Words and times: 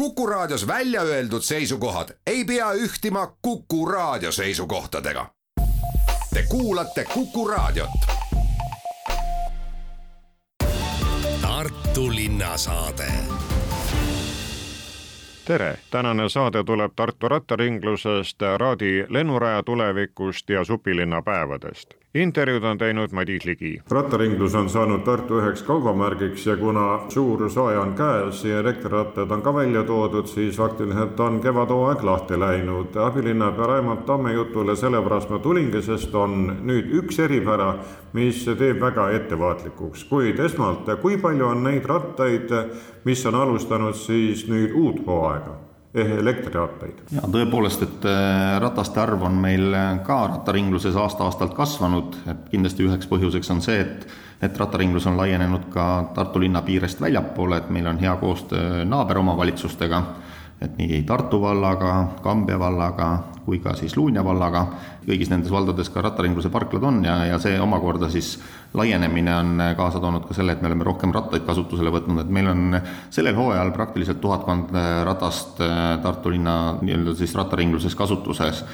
Kuku 0.00 0.26
Raadios 0.26 0.66
välja 0.66 1.02
öeldud 1.02 1.42
seisukohad 1.42 2.08
ei 2.26 2.44
pea 2.44 2.72
ühtima 2.72 3.36
Kuku 3.42 3.86
Raadio 3.86 4.32
seisukohtadega. 4.32 5.26
Te 6.34 6.42
kuulate 6.48 7.04
Kuku 7.04 7.48
Raadiot. 7.48 7.90
Tartu 11.42 12.14
linnasaade 12.14 13.12
tere, 15.44 15.78
tänane 15.90 16.28
saade 16.28 16.64
tuleb 16.64 16.92
Tartu 16.96 17.28
rattaringlusest, 17.28 18.38
Raadi 18.56 19.04
lennuraja 19.08 19.62
tulevikust 19.62 20.50
ja 20.50 20.64
supilinna 20.64 21.22
päevadest 21.22 21.99
intervjuud 22.14 22.64
on 22.64 22.78
teinud 22.78 23.12
Madis 23.12 23.44
Ligi. 23.44 23.82
rattaringlus 23.90 24.54
on 24.54 24.70
saanud 24.70 25.04
Tartu 25.06 25.38
üheks 25.38 25.62
kaubamärgiks 25.62 26.46
ja 26.46 26.56
kuna 26.56 27.00
suur 27.08 27.50
soe 27.50 27.78
on 27.78 27.94
käes 27.94 28.44
ja 28.44 28.58
elektrirattad 28.58 29.30
on 29.30 29.42
ka 29.42 29.54
välja 29.54 29.84
toodud, 29.84 30.26
siis 30.26 30.56
faktiliselt 30.56 31.20
on 31.20 31.40
kevadhooaeg 31.40 32.02
lahti 32.02 32.40
läinud. 32.40 32.96
abilinnapea 32.96 33.66
Raimond 33.66 34.02
Tamme 34.06 34.32
jutule 34.32 34.76
sellepärast 34.76 35.30
ma 35.30 35.38
tulingi, 35.38 35.82
sest 35.82 36.14
on 36.14 36.56
nüüd 36.62 36.90
üks 36.90 37.22
eripära, 37.22 37.74
mis 38.12 38.44
teeb 38.44 38.80
väga 38.80 39.10
ettevaatlikuks, 39.10 40.04
kuid 40.04 40.38
esmalt, 40.38 40.90
kui 41.02 41.16
palju 41.16 41.46
on 41.46 41.62
neid 41.62 41.86
rattaid, 41.86 42.50
mis 43.04 43.26
on 43.26 43.34
alustanud 43.34 43.94
siis 43.94 44.48
nüüd 44.48 44.74
uut 44.74 45.06
hooaega? 45.06 45.69
Elektrirattaid. 45.94 47.04
ja 47.12 47.26
tõepoolest, 47.26 47.82
et 47.82 48.08
äh, 48.08 48.56
rataste 48.62 49.00
arv 49.02 49.24
on 49.26 49.38
meil 49.42 49.74
ka 50.06 50.18
rattaringluses 50.36 50.96
aasta-aastalt 50.96 51.54
kasvanud, 51.56 52.20
et 52.30 52.50
kindlasti 52.52 52.86
üheks 52.86 53.10
põhjuseks 53.10 53.50
on 53.56 53.64
see, 53.64 53.80
et 53.86 54.10
et 54.40 54.58
rattaringlus 54.58 55.04
on 55.06 55.18
laienenud 55.20 55.66
ka 55.72 56.12
Tartu 56.14 56.40
linna 56.40 56.62
piirest 56.64 57.00
väljapoole, 57.00 57.58
et 57.60 57.70
meil 57.70 57.86
on 57.86 57.98
hea 58.00 58.14
koostöö 58.16 58.86
naaberomavalitsustega, 58.88 60.02
et 60.60 60.78
nii 60.78 61.02
Tartu 61.08 61.40
vallaga, 61.42 62.06
Kambja 62.22 62.58
vallaga 62.58 63.10
kui 63.44 63.58
ka 63.58 63.74
siis 63.74 63.96
Luunja 63.96 64.24
vallaga, 64.24 64.66
kõigis 65.06 65.30
nendes 65.32 65.50
valdades 65.52 65.88
ka 65.90 66.04
rattaringluse 66.04 66.52
parklad 66.52 66.84
on 66.86 67.04
ja, 67.04 67.16
ja 67.32 67.38
see 67.42 67.56
omakorda 67.60 68.10
siis 68.12 68.36
laienemine 68.74 69.34
on 69.36 69.62
kaasa 69.76 70.00
toonud 70.00 70.26
ka 70.28 70.34
selle, 70.34 70.54
et 70.54 70.62
me 70.62 70.68
oleme 70.70 70.84
rohkem 70.86 71.12
rattaid 71.14 71.42
kasutusele 71.46 71.90
võtnud, 71.90 72.22
et 72.22 72.30
meil 72.30 72.50
on 72.52 72.78
sellel 73.10 73.34
hooajal 73.34 73.72
praktiliselt 73.74 74.20
tuhatkond 74.22 74.70
ratast 75.06 75.60
äh, 75.64 75.98
Tartu 76.02 76.30
linna 76.30 76.54
nii-öelda 76.82 77.14
siis 77.18 77.34
rattaringluses 77.34 77.94
kasutuses. 77.98 78.64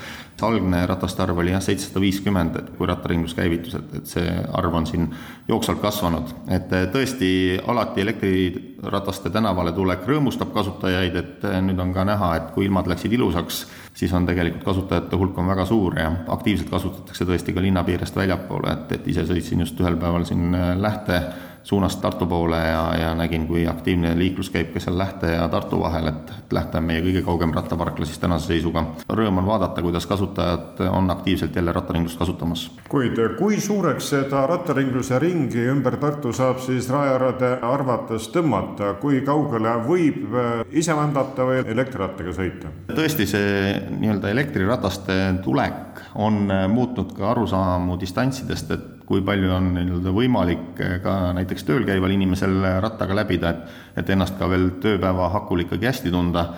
algne 0.43 0.83
rataste 0.87 1.23
arv 1.23 1.39
oli 1.39 1.51
jah, 1.55 1.63
seitsesada 1.65 2.01
viiskümmend, 2.01 2.57
et 2.61 2.67
kui 2.77 2.87
rattaringlus 2.87 3.33
käivitus, 3.35 3.75
et, 3.79 3.95
et 3.97 4.07
see 4.07 4.35
arv 4.53 4.75
on 4.75 4.87
siin 4.87 5.09
jooksvalt 5.49 5.81
kasvanud. 5.81 6.35
et 6.49 6.73
äh, 6.73 6.87
tõesti, 6.93 7.31
alati 7.67 8.05
elektrirataste 8.05 9.31
tänavale 9.31 9.73
tulek 9.73 10.05
rõõmustab 10.05 10.53
kasutajaid, 10.53 11.17
et 11.17 11.49
äh, 11.49 11.61
nüüd 11.65 11.81
on 11.81 11.95
ka 11.97 12.05
näha, 12.05 12.35
et 12.37 12.53
kui 12.55 12.69
ilmad 12.69 12.87
läksid 12.87 13.17
ilusaks, 13.17 13.65
siis 13.97 14.13
on 14.13 14.27
tegelikult 14.29 14.65
kasutajate 14.65 15.17
hulk 15.17 15.39
on 15.39 15.49
väga 15.49 15.65
suur 15.67 15.97
ja 15.99 16.11
aktiivselt 16.29 16.71
kasutatakse 16.71 17.25
tõesti 17.25 17.55
ka 17.57 17.65
linna 17.65 17.85
piirest 17.85 18.17
väljapoole, 18.17 18.73
et, 18.73 18.93
et 18.99 19.09
ise 19.09 19.25
sõitsin 19.25 19.65
just 19.65 19.81
ühel 19.87 20.01
päeval 20.03 20.27
siin 20.29 20.55
äh, 20.55 20.73
Lähte 20.79 21.23
suunast 21.67 22.01
Tartu 22.01 22.27
poole 22.27 22.57
ja, 22.57 22.95
ja 22.95 23.15
nägin, 23.15 23.47
kui 23.47 23.65
aktiivne 23.67 24.13
liiklus 24.19 24.53
käib 24.55 24.69
ka 24.71 24.81
seal 24.81 24.95
Lähte 24.99 25.33
ja 25.33 25.49
Tartu 25.51 25.81
vahel, 25.81 26.07
et, 26.13 26.31
et 26.31 26.55
Lähte 26.55 26.79
on 26.79 26.87
meie 26.87 27.03
kõige 27.03 27.25
kaugem 27.27 27.55
rattaparkla 27.57 28.07
siis 28.07 28.21
tänase 28.23 28.53
seisuga. 28.53 28.85
Rõõm 29.11 29.41
on 29.43 29.49
vaadata, 29.49 29.83
kuidas 29.83 30.07
kasutajad 30.07 30.85
on 30.87 31.11
aktiivselt 31.11 31.59
jälle 31.59 31.75
rattaringlust 31.75 32.19
kasutamas. 32.23 32.69
kuid 32.89 33.19
kui 33.39 33.59
suureks 33.61 34.13
seda 34.15 34.45
rattaringluse 34.47 35.19
ringi 35.19 35.67
ümber 35.73 35.99
Tartu 35.99 36.33
saab 36.33 36.63
siis 36.63 36.87
rajarade 36.91 37.57
arvates 37.67 38.31
tõmmata, 38.31 38.95
kui 39.03 39.25
kaugele 39.27 39.75
võib 39.89 40.39
äh, 40.39 40.65
ise 40.71 40.95
vändata 40.97 41.51
või 41.51 41.65
elektrirattaga 41.67 42.37
sõita? 42.37 42.71
tõesti, 42.95 43.27
see 43.27 43.73
nii-öelda 43.91 44.31
elektrirataste 44.31 45.19
tulek 45.43 46.05
on 46.15 46.45
äh, 46.47 46.69
muutnud 46.71 47.11
ka 47.19 47.33
arusaamu 47.35 47.99
distantsidest, 47.99 48.71
et 48.71 48.93
kui 49.07 49.23
palju 49.25 49.51
on 49.55 49.73
nii-öelda 49.77 50.13
võimalik 50.15 50.81
eh, 50.83 50.97
ka 51.03 51.33
näiteks 51.37 51.67
tööl 51.67 51.87
käival 51.87 52.15
inimesel 52.15 52.59
rattaga 52.83 53.17
läbida, 53.17 53.53
et 53.53 54.01
et 54.03 54.11
ennast 54.13 54.35
ka 54.39 54.49
veel 54.51 54.73
tööpäeva 54.83 55.31
hakul 55.33 55.63
ikkagi 55.65 55.87
hästi 55.89 56.11
tunda. 56.13 56.49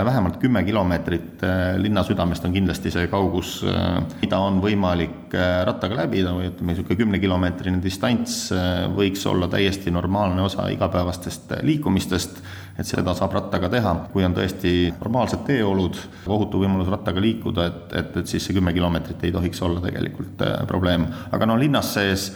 vähemalt 0.00 0.38
kümme 0.40 0.62
kilomeetrit 0.64 1.42
eh, 1.44 1.76
linna 1.76 2.02
südamest 2.02 2.44
on 2.44 2.52
kindlasti 2.52 2.90
see 2.90 3.06
kaugus, 3.06 3.62
eh, 3.62 4.00
mida 4.22 4.38
on 4.38 4.60
võimalik 4.60 5.34
rattaga 5.64 5.94
läbida 5.94 6.32
või 6.32 6.48
ütleme, 6.48 6.72
niisugune 6.72 6.96
kümnekilomeetrine 6.96 7.82
distants 7.82 8.52
võiks 8.96 9.26
olla 9.26 9.48
täiesti 9.48 9.90
normaalne 9.90 10.42
osa 10.42 10.68
igapäevastest 10.68 11.52
liikumistest 11.62 12.42
et 12.78 12.86
seda 12.86 13.14
saab 13.16 13.34
rattaga 13.36 13.68
teha, 13.72 13.94
kui 14.12 14.24
on 14.24 14.34
tõesti 14.36 14.92
normaalsed 14.98 15.42
teeolud, 15.48 15.98
ohutu 16.26 16.62
võimalus 16.62 16.88
rattaga 16.92 17.20
liikuda, 17.20 17.66
et, 17.66 17.82
et, 18.02 18.16
et 18.22 18.30
siis 18.30 18.46
see 18.46 18.56
kümme 18.56 18.72
kilomeetrit 18.76 19.26
ei 19.26 19.34
tohiks 19.34 19.60
olla 19.66 19.82
tegelikult 19.84 20.46
äh, 20.46 20.62
probleem. 20.70 21.06
aga 21.32 21.50
no 21.50 21.58
linnas 21.60 21.94
sees 21.98 22.30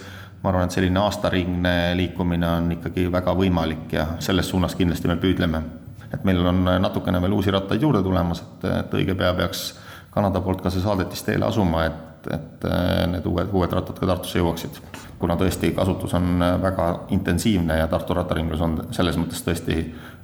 ma 0.45 0.51
arvan, 0.53 0.69
et 0.69 0.77
selline 0.77 1.01
aastaringne 1.01 1.75
liikumine 1.97 2.49
on 2.59 2.75
ikkagi 2.77 3.07
väga 3.13 3.33
võimalik 3.39 3.95
ja 3.97 4.07
selles 4.25 4.51
suunas 4.53 4.77
kindlasti 4.77 5.09
me 5.09 5.17
püüdleme. 5.21 5.63
et 6.13 6.25
meil 6.25 6.45
on 6.47 6.61
natukene 6.85 7.21
veel 7.21 7.33
uusi 7.33 7.51
rattaid 7.51 7.83
juurde 7.83 8.03
tulemas, 8.03 8.43
et, 8.45 8.67
et 8.71 8.99
õige 9.01 9.17
pea 9.19 9.33
peaks 9.35 9.73
Kanada 10.15 10.41
poolt 10.41 10.61
ka 10.63 10.71
see 10.71 10.83
saadetis 10.85 11.25
teele 11.27 11.49
asuma, 11.49 11.89
et, 11.89 12.29
et 12.37 12.67
äh, 12.71 13.01
need 13.11 13.25
uued, 13.27 13.49
uued 13.51 13.73
rattad 13.73 13.99
ka 13.99 14.07
Tartusse 14.07 14.39
jõuaksid. 14.39 14.79
kuna 15.19 15.39
tõesti 15.41 15.71
kasutus 15.73 16.13
on 16.15 16.45
väga 16.61 16.87
intensiivne 17.17 17.79
ja 17.79 17.89
Tartu 17.89 18.15
rattaringlus 18.15 18.61
on 18.61 18.77
selles 18.93 19.17
mõttes 19.17 19.41
tõesti 19.47 19.79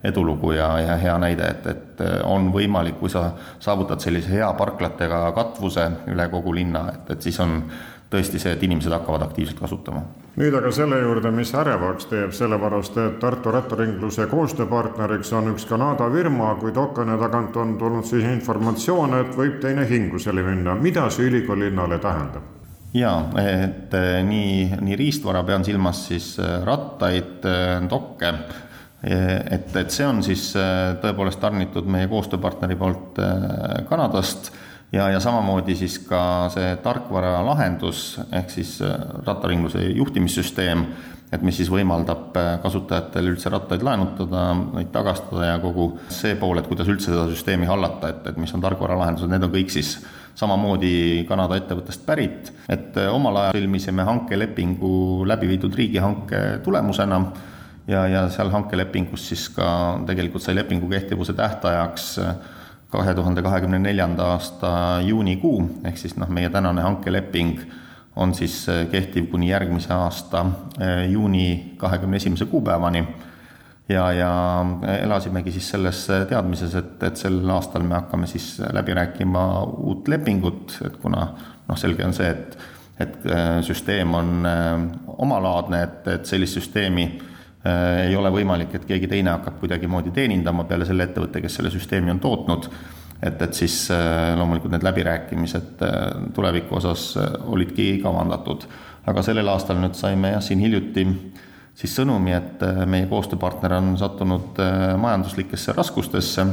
edulugu 0.04 0.52
ja, 0.52 0.72
ja 0.80 0.96
hea 0.96 1.18
näide, 1.20 1.50
et, 1.50 1.66
et 1.66 2.02
on 2.24 2.48
võimalik, 2.54 2.98
kui 3.00 3.10
sa 3.12 3.30
saavutad 3.60 4.00
sellise 4.00 4.32
hea 4.32 4.48
parklatega 4.56 5.26
katvuse 5.36 5.86
üle 6.08 6.28
kogu 6.32 6.54
linna, 6.56 6.86
et, 6.94 7.16
et 7.16 7.28
siis 7.28 7.40
on 7.44 7.60
tõesti 8.10 8.40
see, 8.42 8.54
et 8.56 8.62
inimesed 8.66 8.92
hakkavad 8.92 9.22
aktiivselt 9.28 9.60
kasutama. 9.60 10.02
nüüd 10.40 10.54
aga 10.56 10.70
selle 10.72 10.98
juurde, 11.02 11.30
mis 11.34 11.52
ärevaks 11.54 12.08
teeb, 12.10 12.32
sellepärast 12.34 12.96
et 13.02 13.18
Tartu 13.22 13.52
rattaringluse 13.54 14.26
koostööpartneriks 14.30 15.32
on 15.36 15.52
üks 15.52 15.66
Kanada 15.68 16.08
firma, 16.10 16.54
kuid 16.60 16.78
okane 16.80 17.18
tagant 17.20 17.56
on 17.56 17.76
tulnud 17.78 18.08
siis 18.08 18.24
informatsioon, 18.24 19.18
et 19.20 19.36
võib 19.36 19.60
teine 19.60 19.84
hingusele 19.90 20.42
minna. 20.42 20.74
mida 20.74 21.10
see 21.10 21.28
ülikoolinnale 21.28 21.98
tähendab? 21.98 22.48
jaa, 22.94 23.30
et 23.38 23.94
nii, 24.26 24.80
nii 24.80 24.96
riistvara 24.98 25.44
pean 25.46 25.64
silmas 25.64 26.06
siis 26.08 26.32
rattaid, 26.64 27.46
dokke 27.90 28.34
et, 29.02 29.76
et 29.76 29.92
see 29.92 30.06
on 30.06 30.20
siis 30.24 30.50
äh, 30.60 30.96
tõepoolest 31.00 31.40
tarnitud 31.40 31.86
meie 31.88 32.08
koostööpartneri 32.10 32.76
poolt 32.80 33.20
äh, 33.24 33.86
Kanadast 33.88 34.50
ja, 34.92 35.08
ja 35.08 35.20
samamoodi 35.22 35.76
siis 35.78 35.98
ka 36.04 36.50
see 36.52 36.74
tarkvaralahendus 36.84 38.20
ehk 38.28 38.52
siis 38.52 38.76
rattaringluse 39.26 39.86
juhtimissüsteem, 39.96 40.84
et 41.32 41.44
mis 41.46 41.56
siis 41.56 41.70
võimaldab 41.70 42.34
kasutajatel 42.62 43.30
üldse 43.32 43.52
rattaid 43.54 43.84
laenutada, 43.86 44.48
neid 44.74 44.90
tagastada 44.92 45.52
ja 45.52 45.60
kogu 45.62 45.92
see 46.12 46.34
pool, 46.36 46.58
et 46.58 46.66
kuidas 46.68 46.90
üldse 46.90 47.12
seda 47.12 47.28
süsteemi 47.30 47.70
hallata, 47.70 48.10
et, 48.10 48.26
et 48.32 48.40
mis 48.42 48.52
on 48.56 48.64
tarkvaralahendused, 48.64 49.30
need 49.30 49.46
on 49.46 49.54
kõik 49.54 49.70
siis 49.72 49.94
samamoodi 50.40 51.24
Kanada 51.28 51.56
ettevõttest 51.60 52.02
pärit, 52.06 52.50
et 52.68 52.98
omal 53.12 53.44
ajal 53.44 53.60
sõlmisime 53.60 54.04
hankelepingu 54.08 54.92
läbi 55.28 55.54
viidud 55.54 55.78
riigihanke 55.78 56.42
tulemusena 56.66 57.22
ja, 57.90 58.06
ja 58.08 58.24
seal 58.30 58.50
hankelepingus 58.52 59.28
siis 59.30 59.48
ka 59.54 59.66
tegelikult 60.06 60.44
sai 60.44 60.54
lepingu 60.58 60.88
kehtivuse 60.90 61.34
tähtajaks 61.36 62.06
äh, 62.22 62.34
kahe 62.90 63.14
tuhande 63.14 63.42
kahekümne 63.42 63.78
neljanda 63.78 64.32
aasta 64.34 64.72
juunikuu, 65.06 65.62
ehk 65.86 65.98
siis 65.98 66.16
noh, 66.18 66.30
meie 66.30 66.50
tänane 66.50 66.82
hankeleping 66.86 67.58
on 68.16 68.34
siis 68.34 68.62
äh, 68.68 68.84
kehtiv 68.90 69.30
kuni 69.32 69.50
järgmise 69.50 69.92
aasta 69.94 70.44
äh, 70.46 71.04
juuni 71.10 71.74
kahekümne 71.78 72.16
esimese 72.16 72.46
kuupäevani. 72.46 73.04
ja, 73.88 74.12
ja 74.12 74.66
elasimegi 75.02 75.52
siis 75.52 75.70
selles 75.70 76.04
teadmises, 76.28 76.74
et, 76.74 77.02
et 77.02 77.16
sel 77.16 77.40
aastal 77.50 77.82
me 77.82 77.94
hakkame 77.94 78.26
siis 78.26 78.60
läbi 78.72 78.94
rääkima 78.94 79.64
uut 79.64 80.08
lepingut, 80.08 80.76
et 80.86 80.96
kuna 81.02 81.24
noh, 81.68 81.78
selge 81.78 82.04
on 82.06 82.14
see, 82.14 82.28
et, 82.30 82.54
et 83.00 83.26
süsteem 83.66 84.14
on 84.14 84.46
omalaadne, 85.18 85.82
et, 85.82 86.06
et 86.14 86.30
sellist 86.30 86.54
süsteemi 86.60 87.08
Äh, 87.10 87.39
ei 87.64 88.14
ole 88.16 88.30
võimalik, 88.32 88.72
et 88.74 88.86
keegi 88.88 89.08
teine 89.10 89.34
hakkab 89.34 89.58
kuidagimoodi 89.60 90.14
teenindama 90.16 90.64
peale 90.64 90.86
selle 90.88 91.04
ettevõtte, 91.04 91.42
kes 91.44 91.58
selle 91.58 91.72
süsteemi 91.72 92.10
on 92.14 92.20
tootnud. 92.20 92.70
et, 93.22 93.42
et 93.42 93.54
siis 93.54 93.90
äh, 93.92 94.32
loomulikult 94.38 94.72
need 94.72 94.84
läbirääkimised 94.86 95.82
äh, 95.84 95.98
tuleviku 96.34 96.76
osas 96.76 97.18
olidki 97.44 97.98
kavandatud. 98.02 98.64
aga 99.06 99.22
sellel 99.22 99.48
aastal 99.48 99.76
nüüd 99.76 99.94
saime 99.94 100.32
jah, 100.32 100.42
siin 100.42 100.60
hiljuti 100.60 101.06
siis 101.74 101.94
sõnumi, 101.96 102.32
et 102.36 102.64
meie 102.86 103.06
koostööpartner 103.08 103.72
on 103.76 103.94
sattunud 103.98 104.58
majanduslikesse 105.00 105.72
raskustesse. 105.72 106.44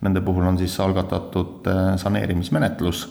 Nende 0.00 0.20
puhul 0.20 0.46
on 0.48 0.56
siis 0.58 0.78
algatatud 0.80 1.68
saneerimismenetlus 2.00 3.04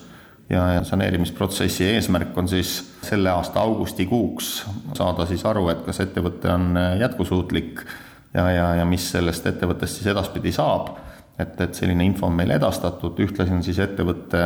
ja, 0.52 0.68
ja 0.76 0.84
saneerimisprotsessi 0.84 1.88
eesmärk 1.94 2.38
on 2.38 2.50
siis 2.52 2.76
selle 3.06 3.32
aasta 3.32 3.62
augustikuuks 3.64 4.52
saada 4.98 5.26
siis 5.30 5.46
aru, 5.48 5.68
et 5.72 5.86
kas 5.86 6.02
ettevõte 6.04 6.52
on 6.52 6.76
jätkusuutlik 7.00 7.86
ja, 8.34 8.50
ja, 8.52 8.68
ja 8.82 8.86
mis 8.88 9.08
sellest 9.14 9.48
ettevõttest 9.48 10.00
siis 10.00 10.12
edaspidi 10.12 10.54
saab. 10.56 10.96
et, 11.40 11.56
et 11.62 11.74
selline 11.76 12.06
info 12.06 12.28
on 12.28 12.36
meile 12.38 12.60
edastatud, 12.60 13.18
ühtlasi 13.24 13.54
on 13.56 13.64
siis 13.66 13.80
ettevõte 13.82 14.44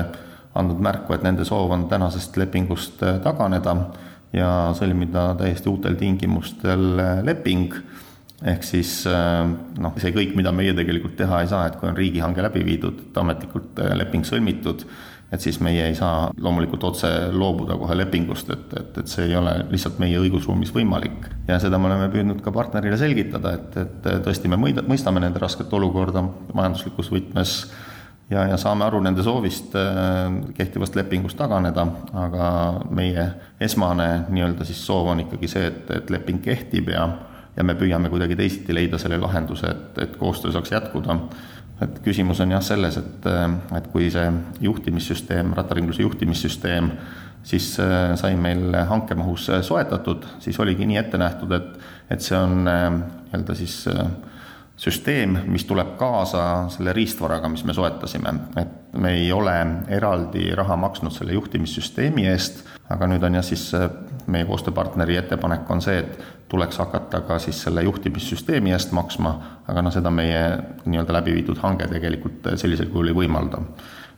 andnud 0.56 0.80
märku, 0.80 1.14
et 1.14 1.26
nende 1.26 1.44
soov 1.46 1.74
on 1.76 1.90
tänasest 1.92 2.38
lepingust 2.40 3.02
taganeda 3.24 3.76
ja 4.36 4.50
sõlmida 4.78 5.34
täiesti 5.40 5.70
uutel 5.70 5.98
tingimustel 6.00 6.96
leping 7.28 7.76
ehk 8.46 8.64
siis 8.68 9.02
noh, 9.08 9.98
see 10.00 10.14
kõik, 10.16 10.36
mida 10.38 10.52
meie 10.56 10.76
tegelikult 10.76 11.16
teha 11.18 11.42
ei 11.42 11.52
saa, 11.52 11.66
et 11.68 11.78
kui 11.80 11.90
on 11.90 11.98
riigihange 11.98 12.44
läbi 12.44 12.64
viidud, 12.68 13.04
ametlikult 13.18 13.80
leping 13.96 14.28
sõlmitud, 14.28 14.84
et 15.34 15.42
siis 15.42 15.58
meie 15.64 15.88
ei 15.90 15.96
saa 15.98 16.30
loomulikult 16.38 16.84
otse 16.92 17.10
loobuda 17.34 17.78
kohe 17.80 17.98
lepingust, 17.98 18.50
et, 18.54 18.76
et, 18.80 19.00
et 19.02 19.10
see 19.10 19.26
ei 19.30 19.36
ole 19.36 19.56
lihtsalt 19.72 19.98
meie 20.02 20.20
õigusruumis 20.22 20.74
võimalik. 20.76 21.30
ja 21.48 21.58
seda 21.62 21.80
me 21.82 21.90
oleme 21.90 22.12
püüdnud 22.14 22.44
ka 22.46 22.54
partnerile 22.56 22.98
selgitada, 23.02 23.56
et, 23.58 23.78
et 23.82 24.08
tõesti 24.26 24.52
me 24.52 24.60
mõida, 24.62 24.86
mõistame 24.86 25.24
nende 25.24 25.42
rasket 25.42 25.74
olukorda 25.74 26.24
majanduslikus 26.54 27.12
võtmes 27.12 27.58
ja, 28.30 28.46
ja 28.52 28.58
saame 28.62 28.86
aru 28.86 29.02
nende 29.04 29.26
soovist 29.26 29.76
äh, 29.80 30.26
kehtivast 30.58 30.98
lepingust 30.98 31.38
taganeda, 31.42 31.88
aga 32.26 32.50
meie 32.90 33.30
esmane 33.62 34.10
nii-öelda 34.30 34.68
siis 34.68 34.82
soov 34.86 35.14
on 35.14 35.26
ikkagi 35.26 35.50
see, 35.52 35.72
et, 35.72 35.90
et 36.00 36.14
leping 36.14 36.44
kehtib 36.46 36.94
ja 36.94 37.10
ja 37.56 37.64
me 37.64 37.72
püüame 37.80 38.10
kuidagi 38.12 38.36
teisiti 38.36 38.74
leida 38.76 38.98
selle 39.00 39.16
lahenduse, 39.22 39.70
et, 39.72 40.00
et 40.04 40.18
koostöö 40.20 40.52
saaks 40.52 40.74
jätkuda 40.74 41.16
et 41.82 42.00
küsimus 42.06 42.40
on 42.40 42.54
jah 42.56 42.64
selles, 42.64 42.98
et, 43.02 43.30
et 43.76 43.88
kui 43.92 44.08
see 44.14 44.26
juhtimissüsteem, 44.64 45.54
rattaringluse 45.58 46.06
juhtimissüsteem 46.06 46.92
siis 47.46 47.80
äh, 47.80 48.16
sai 48.18 48.36
meil 48.36 48.74
hankemahus 48.90 49.50
soetatud, 49.62 50.26
siis 50.40 50.60
oligi 50.60 50.88
nii 50.90 50.98
ette 51.02 51.20
nähtud, 51.22 51.52
et, 51.54 51.76
et 52.10 52.24
see 52.26 52.38
on 52.38 52.66
äh, 52.68 52.88
nii-öelda 52.96 53.58
siis 53.58 53.84
äh, 53.92 54.08
süsteem, 54.78 55.38
mis 55.48 55.64
tuleb 55.66 55.96
kaasa 56.00 56.68
selle 56.74 56.94
riistvaraga, 56.94 57.50
mis 57.50 57.64
me 57.64 57.74
soetasime, 57.74 58.34
et 58.60 58.98
me 59.00 59.14
ei 59.16 59.32
ole 59.32 59.56
eraldi 59.96 60.50
raha 60.56 60.76
maksnud 60.80 61.16
selle 61.16 61.36
juhtimissüsteemi 61.38 62.28
eest, 62.28 62.66
aga 62.92 63.08
nüüd 63.08 63.24
on 63.24 63.40
jah, 63.40 63.46
siis 63.46 63.70
meie 64.32 64.48
koostööpartneri 64.48 65.18
ettepanek 65.22 65.70
on 65.72 65.84
see, 65.84 66.02
et 66.04 66.50
tuleks 66.52 66.80
hakata 66.82 67.22
ka 67.28 67.40
siis 67.40 67.62
selle 67.68 67.86
juhtimissüsteemi 67.88 68.74
eest 68.76 68.92
maksma, 68.96 69.36
aga 69.68 69.86
noh, 69.86 69.94
seda 69.96 70.12
meie 70.14 70.42
nii-öelda 70.86 71.20
läbi 71.20 71.38
viidud 71.40 71.62
hange 71.64 71.88
tegelikult 71.92 72.52
sellisel 72.60 72.92
kujul 72.92 73.14
ei 73.14 73.20
võimalda. 73.24 73.64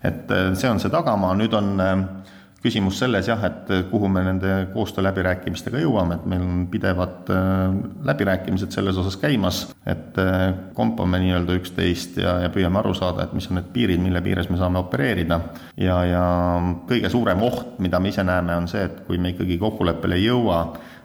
et 0.04 0.32
äh, 0.32 0.52
see 0.54 0.70
on 0.70 0.80
see 0.80 0.94
tagamaa, 0.94 1.36
nüüd 1.38 1.54
on 1.58 1.70
äh, 1.82 1.96
küsimus 2.64 3.00
selles 3.00 3.28
jah, 3.30 3.44
et 3.48 3.70
kuhu 3.92 4.10
me 4.12 4.24
nende 4.26 4.54
koostööläbirääkimistega 4.74 5.82
jõuame, 5.84 6.18
et 6.18 6.26
meil 6.30 6.44
on 6.44 6.66
pidevad 6.72 7.32
äh, 7.34 7.78
läbirääkimised 8.10 8.74
selles 8.76 8.98
osas 8.98 9.20
käimas, 9.22 9.64
et 9.86 10.18
kompame 10.76 11.20
nii-öelda 11.22 11.56
üksteist 11.60 12.18
ja, 12.22 12.38
ja 12.44 12.52
püüame 12.54 12.82
aru 12.82 12.94
saada, 12.98 13.28
et 13.28 13.34
mis 13.38 13.48
on 13.52 13.60
need 13.60 13.72
piirid, 13.74 14.02
mille 14.04 14.22
piires 14.26 14.50
me 14.50 14.60
saame 14.60 14.82
opereerida. 14.82 15.40
ja, 15.78 16.02
ja 16.06 16.26
kõige 16.90 17.10
suurem 17.14 17.42
oht, 17.46 17.78
mida 17.84 18.00
me 18.00 18.10
ise 18.10 18.26
näeme, 18.26 18.56
on 18.58 18.68
see, 18.68 18.84
et 18.90 19.02
kui 19.08 19.18
me 19.22 19.36
ikkagi 19.36 19.60
kokkuleppele 19.62 20.18
ei 20.18 20.28
jõua, 20.28 20.62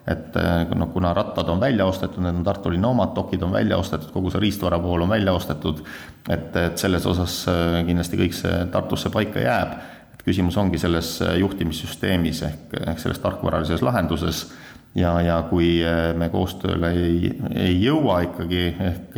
et 0.06 0.34
noh, 0.75 0.88
kuna 0.93 1.12
rattad 1.14 1.48
on 1.48 1.60
välja 1.60 1.87
ostetud, 1.87 2.22
need 2.25 2.40
on 2.40 2.44
Tartu 2.44 2.72
linna 2.72 2.90
omad, 2.90 3.12
dokid 3.14 3.43
on 3.43 3.52
välja 3.55 3.78
ostetud, 3.78 4.10
kogu 4.14 4.32
see 4.32 4.43
riistvara 4.43 4.81
pool 4.82 5.05
on 5.05 5.12
välja 5.12 5.34
ostetud, 5.37 5.82
et, 6.28 6.56
et 6.56 6.78
selles 6.78 7.06
osas 7.06 7.43
äh, 7.50 7.82
kindlasti 7.87 8.19
kõik 8.19 8.37
see 8.37 8.64
Tartusse 8.72 9.12
paika 9.14 9.43
jääb, 9.43 9.76
et 10.22 10.28
küsimus 10.30 10.56
ongi 10.56 10.78
selles 10.78 11.16
äh, 11.26 11.36
juhtimissüsteemis 11.42 12.42
ehk, 12.46 12.76
ehk 12.86 13.02
selles 13.02 13.19
tarkvaralises 13.22 13.82
lahenduses. 13.82 14.46
Ja, 14.94 15.14
ja 15.24 15.38
kui 15.48 15.78
me 16.20 16.26
koostööle 16.28 16.90
ei, 16.92 17.30
ei 17.56 17.78
jõua 17.80 18.19
ikkagi, 18.26 18.66
ehk 18.76 19.14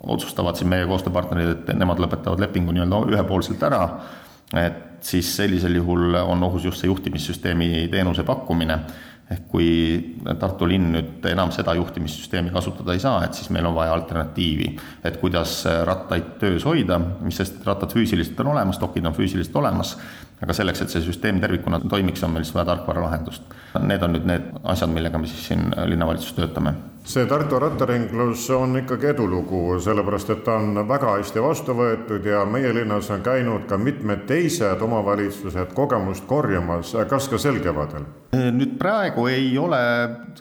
otsustavad 0.00 0.56
siin 0.56 0.70
meie 0.72 0.86
koostööpartnerid, 0.88 1.50
et 1.52 1.76
nemad 1.76 2.00
lõpetavad 2.00 2.40
lepingu 2.40 2.72
nii-öelda 2.72 3.02
ühepoolselt 3.12 3.62
ära, 3.68 3.82
et 4.56 5.04
siis 5.04 5.28
sellisel 5.36 5.76
juhul 5.76 6.16
on 6.22 6.42
ohus 6.48 6.64
just 6.64 6.80
see 6.80 6.88
juhtimissüsteemi 6.88 7.68
teenuse 7.92 8.24
pakkumine 8.24 8.78
ehk 9.28 9.48
kui 9.52 9.68
Tartu 10.40 10.66
linn 10.68 10.92
nüüd 10.94 11.26
enam 11.28 11.50
seda 11.52 11.74
juhtimissüsteemi 11.76 12.52
kasutada 12.54 12.94
ei 12.96 13.02
saa, 13.02 13.22
et 13.26 13.36
siis 13.36 13.50
meil 13.52 13.66
on 13.68 13.76
vaja 13.76 13.92
alternatiivi. 13.96 14.70
et 15.04 15.16
kuidas 15.20 15.64
rattaid 15.84 16.38
töös 16.40 16.64
hoida, 16.64 16.98
mis 17.20 17.36
sest, 17.36 17.60
rattad 17.66 17.92
füüsiliselt 17.92 18.40
on 18.40 18.54
olemas, 18.54 18.80
dokid 18.80 19.06
on 19.06 19.16
füüsiliselt 19.16 19.56
olemas, 19.56 19.96
aga 20.42 20.54
selleks, 20.54 20.82
et 20.82 20.92
see 20.94 21.04
süsteem 21.06 21.40
tervikuna 21.42 21.80
toimiks, 21.84 22.22
on 22.26 22.34
meil 22.34 22.46
siis 22.46 22.54
vaja 22.56 22.70
tarkvaralahendust. 22.72 23.56
Need 23.82 24.04
on 24.06 24.14
nüüd 24.16 24.28
need 24.28 24.52
asjad, 24.64 24.92
millega 24.94 25.18
me 25.18 25.30
siis 25.30 25.50
siin 25.50 25.68
linnavalitsuses 25.90 26.38
töötame 26.38 26.76
see 27.08 27.26
Tartu 27.26 27.56
rattaringlus 27.58 28.50
on 28.52 28.76
ikkagi 28.82 29.06
edulugu, 29.14 29.78
sellepärast 29.80 30.28
et 30.34 30.42
ta 30.44 30.58
on 30.60 30.76
väga 30.88 31.14
hästi 31.16 31.40
vastu 31.40 31.72
võetud 31.76 32.26
ja 32.28 32.42
meie 32.44 32.68
linnas 32.76 33.08
on 33.14 33.22
käinud 33.24 33.64
ka 33.70 33.78
mitmed 33.80 34.26
teised 34.28 34.82
omavalitsused 34.84 35.72
kogemust 35.76 36.26
korjamas, 36.28 36.92
kas 37.08 37.30
ka 37.32 37.40
sel 37.40 37.62
kevadel? 37.64 38.04
nüüd 38.28 38.74
praegu 38.76 39.24
ei 39.32 39.54
ole 39.56 39.78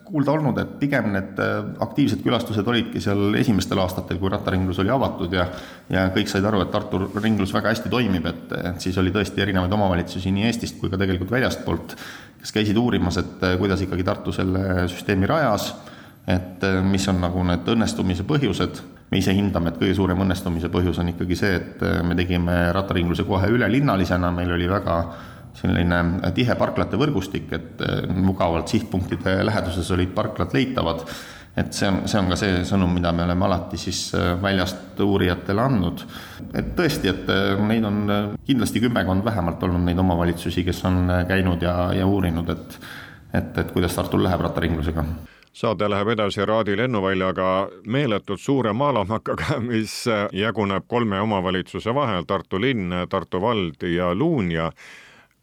kuulda 0.03 0.33
olnud, 0.33 0.57
et 0.59 0.73
pigem 0.81 1.07
need 1.13 1.39
aktiivsed 1.85 2.19
külastused 2.19 2.67
olidki 2.67 2.99
seal 2.99 3.37
esimestel 3.39 3.79
aastatel, 3.79 4.19
kui 4.19 4.31
rattaringlus 4.33 4.81
oli 4.83 4.91
avatud 4.91 5.31
ja 5.31 5.47
ja 5.87 6.09
kõik 6.11 6.27
said 6.27 6.43
aru, 6.43 6.65
et 6.65 6.71
Tartu 6.73 6.99
ringlus 7.15 7.53
väga 7.55 7.71
hästi 7.71 7.89
toimib, 7.89 8.27
et, 8.27 8.51
et 8.73 8.83
siis 8.83 8.97
oli 8.99 9.15
tõesti 9.15 9.39
erinevaid 9.39 9.71
omavalitsusi 9.71 9.86
nii 10.35 10.47
Eestist 10.49 10.79
kui 10.81 10.89
ka 10.91 10.99
tegelikult 10.99 11.31
väljastpoolt, 11.31 11.95
kes 12.41 12.53
käisid 12.55 12.77
uurimas, 12.77 13.17
et 13.21 13.45
kuidas 13.59 13.81
ikkagi 13.85 14.05
Tartu 14.07 14.33
selle 14.35 14.87
süsteemi 14.91 15.29
rajas 15.29 15.71
et 16.27 16.63
äh, 16.63 16.81
mis 16.83 17.07
on 17.07 17.21
nagu 17.23 17.43
need 17.47 17.69
õnnestumise 17.71 18.25
põhjused, 18.27 18.81
me 19.07 19.21
ise 19.21 19.31
hindame, 19.35 19.71
et 19.71 19.79
kõige 19.79 19.95
suurem 19.95 20.19
õnnestumise 20.25 20.69
põhjus 20.73 20.99
on 20.99 21.13
ikkagi 21.13 21.39
see, 21.39 21.55
et 21.61 21.83
äh, 21.87 22.01
me 22.03 22.17
tegime 22.19 22.57
rattaringluse 22.75 23.23
kohe 23.27 23.47
ülelinnalisena, 23.55 24.31
meil 24.35 24.51
oli 24.57 24.67
väga 24.69 24.99
selline 25.57 26.01
tihe 26.35 26.53
parklate 26.59 26.99
võrgustik, 26.99 27.47
et 27.55 27.81
äh, 27.85 28.03
mugavalt 28.11 28.67
sihtpunktide 28.73 29.39
läheduses 29.47 29.91
olid 29.95 30.11
parklad 30.17 30.53
leitavad, 30.53 31.07
et 31.57 31.73
see 31.73 31.87
on, 31.89 32.03
see 32.05 32.19
on 32.21 32.29
ka 32.29 32.37
see 32.39 32.59
sõnum, 32.69 32.91
mida 32.93 33.11
me 33.15 33.23
oleme 33.25 33.47
alati 33.47 33.79
siis 33.81 34.11
väljast 34.41 34.99
uurijatele 35.01 35.63
andnud. 35.63 36.03
et 36.53 36.75
tõesti, 36.77 37.09
et 37.09 37.31
neid 37.67 37.87
on 37.87 38.03
kindlasti 38.45 38.83
kümmekond 38.83 39.25
vähemalt 39.25 39.63
olnud 39.65 39.85
neid 39.87 39.99
omavalitsusi, 40.03 40.63
kes 40.67 40.83
on 40.89 41.09
käinud 41.27 41.65
ja, 41.65 41.79
ja 41.97 42.05
uurinud, 42.07 42.53
et 42.53 42.79
et, 43.33 43.57
et 43.57 43.71
kuidas 43.73 43.95
Tartul 43.95 44.23
läheb 44.23 44.39
rattaringlusega 44.45 45.03
saade 45.57 45.89
läheb 45.89 46.11
edasi 46.13 46.45
Raadi 46.45 46.75
lennuväljaga 46.77 47.47
meeletult 47.89 48.39
suure 48.39 48.73
maalamakaga, 48.77 49.57
mis 49.71 50.03
jaguneb 50.31 50.85
kolme 50.87 51.19
omavalitsuse 51.21 51.93
vahel, 51.97 52.27
Tartu 52.29 52.61
linn, 52.61 52.93
Tartu 53.09 53.41
vald 53.41 53.87
ja 53.89 54.13
Luunja 54.15 54.71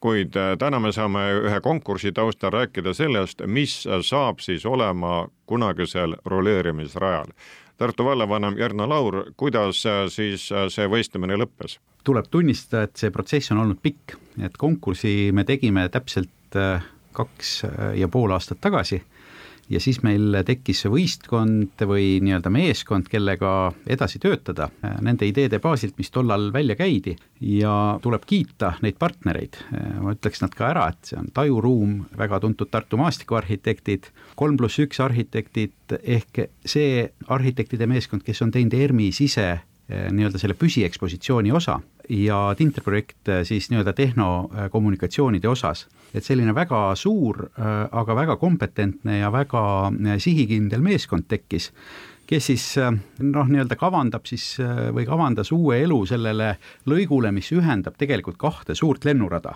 kuid 0.05 0.37
äh, 0.37 0.53
täna 0.61 0.81
me 0.85 0.93
saame 0.93 1.23
ühe 1.47 1.61
konkursi 1.65 2.13
taustal 2.13 2.53
rääkida 2.53 2.93
sellest, 2.93 3.41
mis 3.47 3.87
saab 4.05 4.43
siis 4.45 4.67
olema 4.69 5.25
kunagisel 5.49 6.19
roleerimisrajal. 6.29 7.33
Tartu 7.81 8.05
vallavanem 8.05 8.59
Jarno 8.61 8.85
Laur, 8.89 9.23
kuidas 9.37 9.81
äh, 9.89 10.05
siis 10.13 10.51
äh, 10.53 10.69
see 10.69 10.91
võistlemine 10.93 11.41
lõppes? 11.41 11.81
tuleb 12.05 12.27
tunnistada, 12.29 12.85
et 12.85 13.01
see 13.01 13.09
protsess 13.09 13.49
on 13.55 13.63
olnud 13.63 13.79
pikk, 13.81 14.19
et 14.45 14.59
konkursi 14.61 15.31
me 15.33 15.41
tegime 15.49 15.87
täpselt 15.89 16.59
kaks 17.17 17.53
ja 17.97 18.09
pool 18.13 18.35
aastat 18.37 18.61
tagasi 18.61 18.99
ja 19.71 19.81
siis 19.81 20.01
meil 20.05 20.41
tekkis 20.47 20.85
võistkond 20.93 21.85
või 21.89 22.19
nii-öelda 22.25 22.53
meeskond, 22.53 23.09
kellega 23.11 23.73
edasi 23.91 24.21
töötada 24.23 24.69
nende 25.05 25.29
ideede 25.29 25.61
baasilt, 25.63 25.97
mis 25.99 26.13
tollal 26.15 26.51
välja 26.55 26.77
käidi. 26.79 27.17
Ja 27.45 27.99
tuleb 28.03 28.25
kiita 28.29 28.75
neid 28.85 28.97
partnereid, 29.01 29.59
ma 30.01 30.15
ütleks 30.15 30.41
nad 30.45 30.55
ka 30.57 30.71
ära, 30.71 30.89
et 30.93 31.11
see 31.11 31.19
on 31.21 31.29
Tajuruum, 31.35 31.99
väga 32.17 32.41
tuntud 32.45 32.71
Tartu 32.73 33.01
maastikuarhitektid, 33.01 34.11
kolm 34.39 34.57
pluss 34.61 34.81
üks 34.83 35.03
arhitektid 35.05 35.99
ehk 36.01 36.47
see 36.65 37.07
arhitektide 37.29 37.89
meeskond, 37.91 38.25
kes 38.25 38.43
on 38.45 38.55
teinud 38.55 38.77
ERMi 38.79 39.13
sise 39.17 39.49
Eh, 39.85 40.07
nii-öelda 40.17 40.41
selle 40.41 40.55
püsiekspositsiooni 40.57 41.51
osa 41.53 41.75
ja 42.09 42.55
Tinter-projekt 42.57 43.29
eh, 43.29 43.45
siis 43.45 43.71
nii-öelda 43.71 43.93
tehnokommunikatsioonide 43.93 45.49
osas. 45.49 45.87
et 46.15 46.25
selline 46.25 46.55
väga 46.55 46.95
suur, 46.95 47.49
eh, 47.59 47.89
aga 47.93 48.15
väga 48.15 48.37
kompetentne 48.37 49.19
ja 49.19 49.33
väga 49.33 49.91
sihikindel 50.19 50.81
meeskond 50.81 51.25
tekkis 51.29 51.73
kes 52.27 52.47
siis 52.51 52.65
noh, 52.79 53.49
nii-öelda 53.49 53.77
kavandab 53.77 54.27
siis 54.29 54.57
või 54.95 55.07
kavandas 55.09 55.53
uue 55.53 55.81
elu 55.85 56.01
sellele 56.09 56.55
lõigule, 56.91 57.33
mis 57.35 57.51
ühendab 57.53 57.99
tegelikult 58.01 58.39
kahte 58.41 58.75
suurt 58.75 59.05
lennurada. 59.05 59.55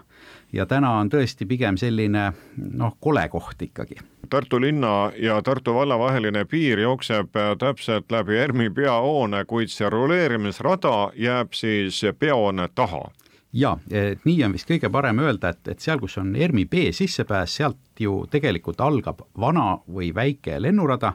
ja 0.52 0.66
täna 0.66 0.90
on 1.00 1.10
tõesti 1.10 1.46
pigem 1.46 1.76
selline 1.76 2.32
noh, 2.56 2.96
kole 3.00 3.28
koht 3.28 3.62
ikkagi. 3.62 3.98
Tartu 4.30 4.60
linna 4.60 5.12
ja 5.16 5.42
Tartu 5.42 5.74
valla 5.74 5.98
vaheline 5.98 6.44
piir 6.44 6.78
jookseb 6.78 7.36
täpselt 7.58 8.12
läbi 8.12 8.36
ERMi 8.36 8.70
peahoone, 8.70 9.44
kuid 9.44 9.68
see 9.68 9.90
ruleerimisrada 9.90 11.10
jääb 11.16 11.52
siis 11.52 12.04
peahoone 12.18 12.68
taha 12.74 13.08
jaa, 13.52 13.78
nii 14.24 14.42
on 14.44 14.52
vist 14.52 14.68
kõige 14.68 14.90
parem 14.92 15.22
öelda, 15.24 15.54
et, 15.54 15.68
et 15.72 15.80
seal, 15.80 16.00
kus 16.00 16.18
on 16.20 16.34
ERMi 16.36 16.66
B 16.68 16.90
sissepääs, 16.92 17.56
sealt 17.60 18.00
ju 18.00 18.20
tegelikult 18.30 18.80
algab 18.84 19.24
vana 19.40 19.78
või 19.88 20.12
väike 20.14 20.60
lennurada 20.60 21.14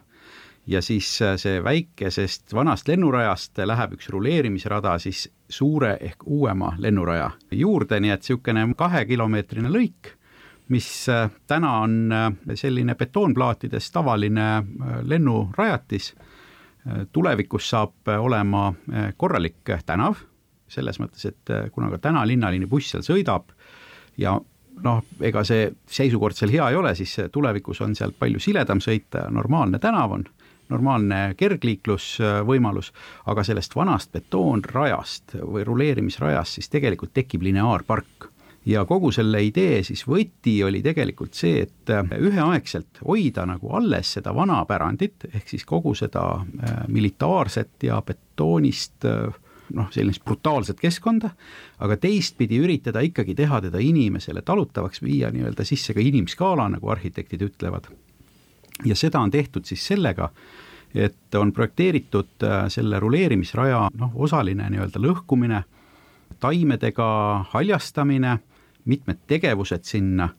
ja 0.67 0.81
siis 0.81 1.09
see 1.37 1.63
väikesest 1.63 2.53
vanast 2.55 2.87
lennurajast 2.87 3.59
läheb 3.65 3.97
üks 3.97 4.09
ruleerimisrada 4.13 4.95
siis 5.01 5.25
suure 5.49 5.97
ehk 6.01 6.23
uuema 6.25 6.73
lennuraja 6.79 7.31
juurde, 7.51 7.99
nii 7.99 8.13
et 8.13 8.23
niisugune 8.23 8.67
kahekilomeetrine 8.79 9.71
lõik, 9.71 10.13
mis 10.71 10.87
täna 11.47 11.73
on 11.83 12.13
selline 12.55 12.95
betoonplaatides 12.95 13.91
tavaline 13.91 14.47
lennurajatis, 15.03 16.13
tulevikus 17.11 17.69
saab 17.69 18.13
olema 18.19 18.69
korralik 19.17 19.75
tänav, 19.85 20.15
selles 20.67 20.99
mõttes, 20.99 21.27
et 21.27 21.51
kuna 21.71 21.91
ka 21.91 21.99
täna 22.07 22.23
linnaline 22.27 22.67
buss 22.71 22.95
seal 22.95 23.03
sõidab 23.03 23.51
ja 24.17 24.37
noh, 24.83 25.03
ega 25.21 25.43
see 25.45 25.67
seisukord 25.85 26.37
seal 26.37 26.51
hea 26.55 26.69
ei 26.71 26.79
ole, 26.79 26.95
siis 26.95 27.17
tulevikus 27.31 27.83
on 27.85 27.95
sealt 27.95 28.15
palju 28.19 28.39
siledam 28.41 28.81
sõita, 28.81 29.27
normaalne 29.31 29.79
tänav 29.83 30.15
on, 30.17 30.25
normaalne 30.69 31.33
kergliiklusvõimalus, 31.37 32.93
aga 33.31 33.43
sellest 33.43 33.75
vanast 33.75 34.11
betoonrajast 34.15 35.37
või 35.41 35.65
ruleerimisrajast 35.67 36.59
siis 36.59 36.71
tegelikult 36.71 37.13
tekib 37.13 37.43
lineaarpark 37.45 38.29
ja 38.65 38.85
kogu 38.85 39.11
selle 39.11 39.41
idee 39.43 39.81
siis 39.83 40.05
võti 40.07 40.55
oli 40.63 40.81
tegelikult 40.83 41.35
see, 41.35 41.65
et 41.65 41.93
üheaegselt 42.19 43.03
hoida 43.05 43.45
nagu 43.49 43.73
alles 43.75 44.15
seda 44.17 44.33
vana 44.35 44.61
pärandit, 44.69 45.27
ehk 45.33 45.49
siis 45.51 45.65
kogu 45.67 45.95
seda 45.97 46.23
äh, 46.39 46.83
militaarset 46.87 47.83
ja 47.89 47.99
betoonist 48.05 49.07
äh, 49.09 49.33
noh, 49.73 49.89
sellist 49.91 50.23
brutaalset 50.25 50.79
keskkonda, 50.79 51.33
aga 51.83 51.97
teistpidi 51.97 52.59
üritada 52.63 53.03
ikkagi 53.03 53.35
teha 53.35 53.61
teda 53.67 53.81
inimesele 53.83 54.43
talutavaks, 54.45 55.03
viia 55.03 55.31
nii-öelda 55.33 55.65
sisse 55.67 55.95
ka 55.95 56.03
inimskaala, 56.03 56.69
nagu 56.75 56.91
arhitektid 56.93 57.43
ütlevad. 57.47 57.89
Ja 58.85 58.95
seda 58.95 59.19
on 59.19 59.31
tehtud 59.31 59.65
siis 59.65 59.85
sellega, 59.87 60.29
et 60.95 61.35
on 61.35 61.51
projekteeritud 61.53 62.43
äh, 62.43 62.65
selle 62.73 62.99
ruleerimisraja 62.99 63.87
noh, 63.97 64.11
osaline 64.15 64.69
nii-öelda 64.69 65.01
lõhkumine, 65.01 65.63
taimedega 66.39 67.09
haljastamine, 67.53 68.37
mitmed 68.85 69.21
tegevused 69.27 69.85
sinna 69.87 70.29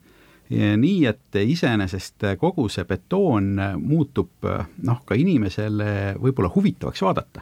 nii 0.49 1.05
et 1.09 1.37
iseenesest 1.41 2.21
kogu 2.37 2.67
see 2.69 2.85
betoon 2.85 3.55
muutub 3.81 4.45
noh, 4.85 4.99
ka 5.05 5.17
inimesele 5.17 6.15
võib-olla 6.21 6.51
huvitavaks 6.53 7.01
vaadata. 7.01 7.41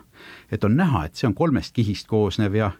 et 0.51 0.63
on 0.63 0.77
näha, 0.77 1.05
et 1.05 1.15
see 1.15 1.27
on 1.27 1.33
kolmest 1.33 1.73
kihist 1.75 2.07
koosnev 2.07 2.55
ja, 2.55 2.71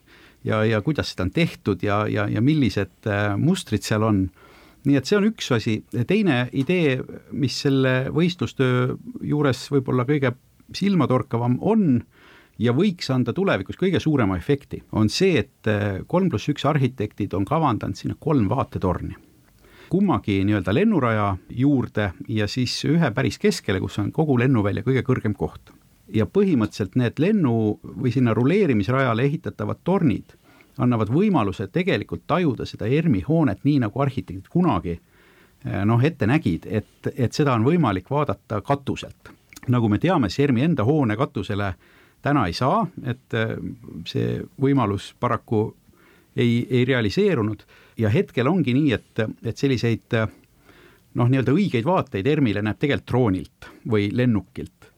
ja, 0.43 0.63
ja 0.63 0.81
kuidas 0.81 1.11
seda 1.11 1.23
on 1.27 1.31
tehtud 1.31 1.83
ja, 1.83 2.07
ja, 2.07 2.27
ja 2.29 2.41
millised 2.41 3.07
äh, 3.07 3.37
mustrid 3.37 3.83
seal 3.83 4.03
on. 4.03 4.29
Nii 4.85 4.99
et 4.99 5.07
see 5.07 5.17
on 5.19 5.27
üks 5.29 5.51
asi, 5.55 5.77
teine 6.07 6.47
idee, 6.51 6.97
mis 7.31 7.57
selle 7.65 8.09
võistlustöö 8.13 8.95
juures 9.23 9.65
võib-olla 9.71 10.05
kõige 10.09 10.33
silmatorkavam 10.73 11.59
on, 11.61 12.01
ja 12.59 12.73
võiks 12.75 13.09
anda 13.13 13.33
tulevikus 13.33 13.79
kõige 13.79 13.99
suurema 14.03 14.37
efekti, 14.37 14.83
on 14.91 15.09
see, 15.09 15.37
et 15.41 15.69
kolm 16.07 16.29
pluss 16.29 16.51
üks 16.53 16.65
arhitektid 16.69 17.33
on 17.37 17.45
kavandanud 17.45 17.97
sinna 17.99 18.17
kolm 18.19 18.49
vaatetorni 18.51 19.15
kummagi 19.93 20.39
nii-öelda 20.47 20.73
lennuraja 20.73 21.25
juurde 21.53 22.07
ja 22.27 22.47
siis 22.49 22.79
ühe 22.89 23.11
päris 23.13 23.35
keskele, 23.37 23.77
kus 23.83 23.99
on 24.01 24.07
kogu 24.15 24.39
lennuvälja 24.41 24.81
kõige 24.81 25.03
kõrgem 25.05 25.35
koht. 25.37 25.69
ja 26.13 26.25
põhimõtteliselt 26.25 26.95
need 26.99 27.19
lennu- 27.21 27.79
või 27.83 28.11
sinna 28.11 28.33
ruleerimisrajale 28.33 29.23
ehitatavad 29.23 29.79
tornid 29.83 30.33
annavad 30.77 31.11
võimaluse 31.13 31.67
tegelikult 31.71 32.23
tajuda 32.27 32.65
seda 32.65 32.87
ERMi 32.87 33.23
hoonet 33.27 33.63
nii, 33.63 33.79
nagu 33.85 34.01
arhitektid 34.01 34.49
kunagi 34.49 34.95
eh, 34.95 35.83
noh, 35.85 36.03
ette 36.03 36.27
nägid, 36.29 36.67
et, 36.69 37.11
et 37.15 37.33
seda 37.33 37.53
on 37.53 37.65
võimalik 37.67 38.09
vaadata 38.09 38.61
katuselt. 38.61 39.31
nagu 39.67 39.89
me 39.89 39.99
teame, 39.99 40.29
siis 40.29 40.47
ERMi 40.47 40.61
enda 40.61 40.83
hoone 40.83 41.15
katusele 41.15 41.73
täna 42.21 42.47
ei 42.47 42.53
saa, 42.53 42.87
et 43.05 43.33
eh, 43.33 43.55
see 44.07 44.41
võimalus 44.61 45.13
paraku 45.19 45.73
ei, 46.35 46.65
ei 46.69 46.85
realiseerunud 46.85 47.63
ja 47.97 48.09
hetkel 48.09 48.47
ongi 48.47 48.73
nii, 48.73 48.93
et, 48.93 49.27
et 49.45 49.57
selliseid 49.57 50.17
noh, 51.13 51.29
nii-öelda 51.29 51.53
õigeid 51.53 51.85
vaateid 51.85 52.27
ERM-ile 52.27 52.63
näeb 52.65 52.79
tegelikult 52.81 53.09
droonilt 53.11 53.69
või 53.89 54.09
lennukilt. 54.13 54.89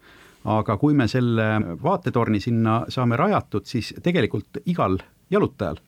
aga 0.45 0.77
kui 0.77 0.93
me 0.93 1.07
selle 1.09 1.45
vaatetorni 1.83 2.39
sinna 2.39 2.85
saame 2.89 3.17
rajatud, 3.17 3.65
siis 3.65 3.93
tegelikult 4.03 4.59
igal 4.65 4.99
jalutajal, 5.31 5.79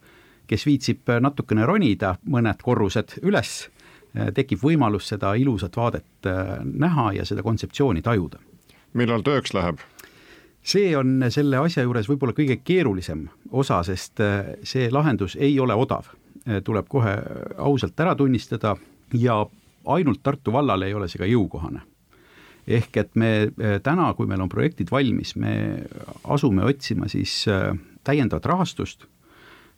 kes 0.47 0.65
viitsib 0.65 1.09
natukene 1.21 1.65
ronida 1.65 2.15
mõned 2.25 2.61
korrused 2.63 3.17
üles, 3.21 3.67
tekib 4.33 4.63
võimalus 4.63 5.09
seda 5.11 5.33
ilusat 5.37 5.75
vaadet 5.77 6.25
äh, 6.25 6.57
näha 6.63 7.11
ja 7.19 7.25
seda 7.25 7.43
kontseptsiooni 7.43 8.01
tajuda. 8.01 8.39
millal 8.93 9.21
tööks 9.21 9.53
läheb? 9.53 9.83
see 10.63 10.95
on 10.97 11.23
selle 11.29 11.57
asja 11.57 11.83
juures 11.83 12.09
võib-olla 12.09 12.33
kõige 12.33 12.57
keerulisem 12.63 13.27
osa, 13.51 13.83
sest 13.83 14.19
äh, 14.19 14.55
see 14.63 14.89
lahendus 14.91 15.35
ei 15.35 15.59
ole 15.59 15.75
odav 15.75 16.09
Eh, 16.47 16.61
tuleb 16.63 16.87
kohe 16.87 17.11
ausalt 17.59 17.99
ära 17.99 18.13
tunnistada 18.15 18.77
ja 19.19 19.41
ainult 19.91 20.21
Tartu 20.23 20.53
vallale 20.55 20.87
ei 20.87 20.93
ole 20.95 21.09
see 21.11 21.19
ka 21.19 21.27
jõukohane. 21.27 21.81
ehk 22.67 22.97
et 22.97 23.15
me 23.15 23.47
täna, 23.83 24.13
kui 24.13 24.27
meil 24.27 24.41
on 24.43 24.49
projektid 24.49 24.89
valmis, 24.91 25.35
me 25.35 25.83
asume 26.23 26.65
otsima 26.67 27.07
siis 27.07 27.45
täiendavat 28.03 28.45
rahastust, 28.45 29.05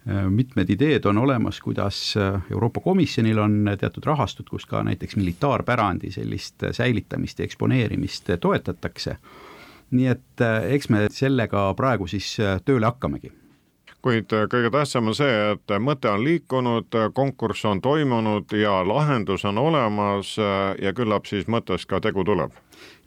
mitmed 0.05 0.69
ideed 0.69 1.05
on 1.05 1.17
olemas, 1.21 1.59
kuidas 1.61 2.13
Euroopa 2.51 2.81
Komisjonil 2.81 3.37
on 3.37 3.67
teatud 3.79 4.05
rahastud, 4.07 4.47
kus 4.49 4.65
ka 4.65 4.83
näiteks 4.83 5.15
militaarpärandi 5.19 6.11
sellist 6.11 6.63
säilitamist 6.71 7.39
ja 7.39 7.45
eksponeerimist 7.45 8.31
toetatakse, 8.41 9.17
nii 9.91 10.07
et 10.07 10.45
eks 10.71 10.89
me 10.89 11.05
sellega 11.11 11.67
praegu 11.77 12.07
siis 12.07 12.31
tööle 12.65 12.89
hakkamegi 12.89 13.33
kuid 14.01 14.33
äh, 14.33 14.47
kõige 14.51 14.71
tähtsam 14.73 15.11
on 15.11 15.17
see, 15.17 15.35
et 15.53 15.75
mõte 15.83 16.09
on 16.11 16.23
liikunud, 16.23 16.95
konkurss 17.13 17.65
on 17.67 17.81
toimunud 17.83 18.51
ja 18.55 18.79
lahendus 18.87 19.45
on 19.49 19.57
olemas 19.57 20.35
äh, 20.39 20.75
ja 20.81 20.93
küllap 20.95 21.27
siis 21.29 21.49
mõttest 21.51 21.89
ka 21.89 22.01
tegu 22.03 22.23
tuleb. 22.23 22.55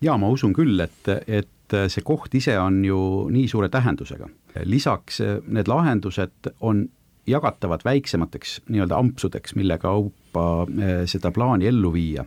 Ja 0.02 0.16
ma 0.18 0.28
usun 0.32 0.54
küll, 0.56 0.80
et, 0.80 1.12
et 1.26 1.76
see 1.88 2.04
koht 2.04 2.34
ise 2.34 2.56
on 2.60 2.82
ju 2.84 2.98
nii 3.32 3.46
suure 3.48 3.68
tähendusega. 3.72 4.28
lisaks 4.64 5.20
äh, 5.20 5.38
need 5.46 5.68
lahendused 5.68 6.52
on 6.60 6.88
jagatavad 7.26 7.84
väiksemateks 7.84 8.60
nii-öelda 8.68 8.98
ampsudeks, 8.98 9.54
mille 9.54 9.78
kaupa 9.78 10.66
seda 11.06 11.30
plaani 11.30 11.66
ellu 11.70 11.92
viia. 11.92 12.24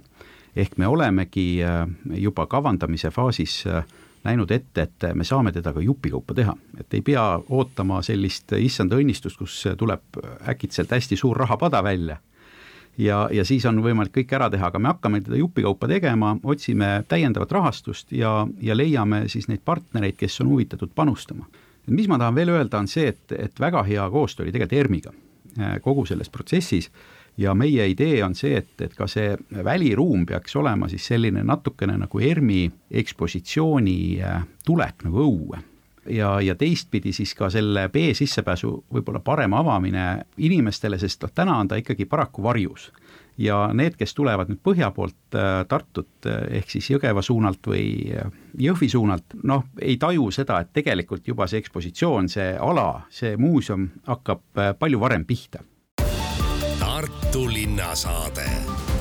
ehk 0.55 0.77
me 0.77 0.87
olemegi 0.87 1.59
juba 2.15 2.45
kavandamise 2.47 3.11
faasis 3.11 3.65
näinud 4.23 4.51
ette, 4.51 4.81
et 4.81 5.05
me 5.13 5.23
saame 5.23 5.51
teda 5.51 5.73
ka 5.73 5.81
jupikaupa 5.83 6.33
teha, 6.33 6.55
et 6.79 6.93
ei 6.93 7.01
pea 7.01 7.25
ootama 7.49 8.01
sellist 8.01 8.55
issanda 8.57 8.95
õnnistust, 8.95 9.37
kus 9.37 9.57
tuleb 9.77 10.21
äkitselt 10.47 10.95
hästi 10.95 11.19
suur 11.19 11.37
rahapada 11.37 11.83
välja 11.83 12.17
ja, 12.97 13.25
ja 13.31 13.45
siis 13.45 13.65
on 13.65 13.81
võimalik 13.83 14.13
kõik 14.15 14.33
ära 14.37 14.49
teha, 14.51 14.69
aga 14.69 14.79
me 14.79 14.91
hakkame 14.93 15.21
teda 15.25 15.39
jupikaupa 15.39 15.89
tegema, 15.91 16.35
otsime 16.43 17.03
täiendavat 17.07 17.51
rahastust 17.51 18.11
ja, 18.15 18.47
ja 18.61 18.77
leiame 18.77 19.25
siis 19.31 19.49
neid 19.51 19.63
partnereid, 19.65 20.17
kes 20.19 20.41
on 20.41 20.53
huvitatud 20.53 20.93
panustama. 20.95 21.45
mis 21.87 22.07
ma 22.07 22.17
tahan 22.17 22.35
veel 22.35 22.49
öelda, 22.49 22.79
on 22.79 22.87
see, 22.87 23.07
et, 23.07 23.31
et 23.31 23.59
väga 23.59 23.83
hea 23.83 24.09
koostöö 24.09 24.45
oli 24.45 24.55
tegelikult 24.55 24.79
ERMiga 24.79 25.13
eh, 25.59 25.77
kogu 25.81 26.05
selles 26.05 26.29
protsessis 26.29 26.91
ja 27.37 27.53
meie 27.53 27.87
idee 27.91 28.23
on 28.23 28.35
see, 28.35 28.57
et, 28.57 28.73
et 28.81 28.95
ka 28.95 29.07
see 29.07 29.35
väliruum 29.63 30.25
peaks 30.25 30.55
olema 30.55 30.89
siis 30.89 31.05
selline 31.05 31.43
natukene 31.43 31.97
nagu 31.97 32.19
ERMi 32.19 32.71
ekspositsiooni 32.91 33.99
äh, 34.23 34.43
tulek 34.65 35.03
nagu 35.07 35.25
õue 35.27 35.63
ja, 36.09 36.41
ja 36.41 36.55
teistpidi 36.55 37.13
siis 37.13 37.33
ka 37.35 37.50
selle 37.50 37.88
B-sissepääsu 37.89 38.71
võib-olla 38.93 39.19
parem 39.19 39.53
avamine 39.53 40.25
inimestele, 40.38 41.00
sest 41.00 41.24
noh, 41.25 41.33
täna 41.35 41.57
on 41.62 41.71
ta 41.71 41.79
ikkagi 41.81 42.05
paraku 42.05 42.43
varjus. 42.43 42.91
ja 43.38 43.67
need, 43.74 43.97
kes 44.00 44.13
tulevad 44.15 44.47
nüüd 44.47 44.62
põhja 44.63 44.91
poolt 44.95 45.35
äh, 45.35 45.65
Tartut 45.67 46.27
äh, 46.29 46.45
ehk 46.59 46.69
siis 46.71 46.88
Jõgeva 46.89 47.21
suunalt 47.21 47.67
või 47.67 48.13
Jõhvi 48.59 48.89
suunalt, 48.89 49.35
noh, 49.43 49.65
ei 49.81 49.97
taju 49.97 50.31
seda, 50.31 50.62
et 50.62 50.71
tegelikult 50.74 51.27
juba 51.27 51.47
see 51.47 51.59
ekspositsioon, 51.59 52.29
see 52.29 52.55
ala, 52.55 53.05
see 53.09 53.35
muuseum 53.38 53.89
hakkab 54.07 54.79
palju 54.79 55.00
varem 55.00 55.25
pihta 55.25 55.63
Tartu 56.79 57.47
linnasaade 57.51 58.94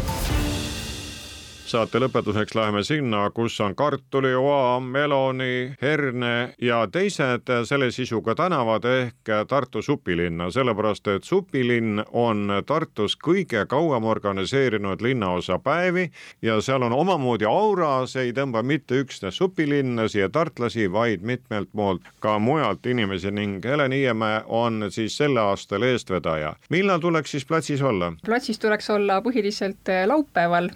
saate 1.65 1.99
lõpetuseks 2.03 2.55
läheme 2.55 2.83
sinna, 2.85 3.23
kus 3.35 3.57
on 3.65 3.75
kartulioa, 3.75 4.81
meloni, 4.81 5.73
herne 5.83 6.55
ja 6.61 6.83
teised 6.93 7.49
selle 7.65 7.89
sisuga 7.95 8.35
tänavad 8.37 8.85
ehk 8.85 9.33
Tartu 9.49 9.83
supilinna, 9.83 10.51
sellepärast 10.53 11.09
et 11.09 11.25
supilinn 11.25 12.03
on 12.13 12.53
Tartus 12.67 13.17
kõige 13.17 13.65
kauem 13.71 14.05
organiseerinud 14.05 15.01
linnaosapäevi 15.01 16.11
ja 16.43 16.61
seal 16.61 16.85
on 16.85 16.93
omamoodi 16.93 17.49
aura, 17.49 18.05
see 18.07 18.29
ei 18.29 18.37
tõmba 18.37 18.63
mitte 18.63 19.01
üksnes 19.01 19.41
supilinna 19.41 20.09
siia 20.09 20.29
tartlasi, 20.29 20.91
vaid 20.93 21.25
mitmelt 21.25 21.73
poolt 21.73 22.05
ka 22.21 22.39
mujalt 22.39 22.87
inimesi 22.87 23.33
ning 23.33 23.65
Helen 23.65 23.93
Hiiemäe 23.93 24.43
on 24.47 24.91
siis 24.91 25.17
selle 25.17 25.41
aastal 25.41 25.83
eestvedaja. 25.83 26.55
millal 26.71 27.01
tuleks 27.01 27.31
siis 27.31 27.45
platsis 27.45 27.83
olla? 27.83 28.13
platsis 28.27 28.59
tuleks 28.59 28.91
olla 28.91 29.23
põhiliselt 29.25 29.95
laupäeval 30.07 30.69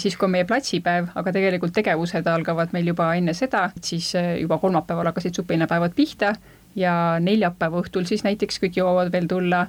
siis 0.00 0.16
kui 0.16 0.24
on 0.26 0.32
meie 0.32 0.46
platsipäev, 0.48 1.10
aga 1.14 1.32
tegelikult 1.36 1.74
tegevused 1.76 2.26
algavad 2.32 2.72
meil 2.72 2.86
juba 2.92 3.10
enne 3.18 3.34
seda, 3.36 3.66
siis 3.84 4.12
juba 4.40 4.56
kolmapäeval 4.62 5.10
hakkasid 5.10 5.36
supilinnapäevad 5.36 5.92
pihta 5.96 6.32
ja 6.76 6.94
neljapäeva 7.20 7.82
õhtul 7.82 8.08
siis 8.08 8.24
näiteks 8.24 8.62
kõik 8.62 8.80
jõuavad 8.80 9.12
veel 9.12 9.28
tulla 9.28 9.66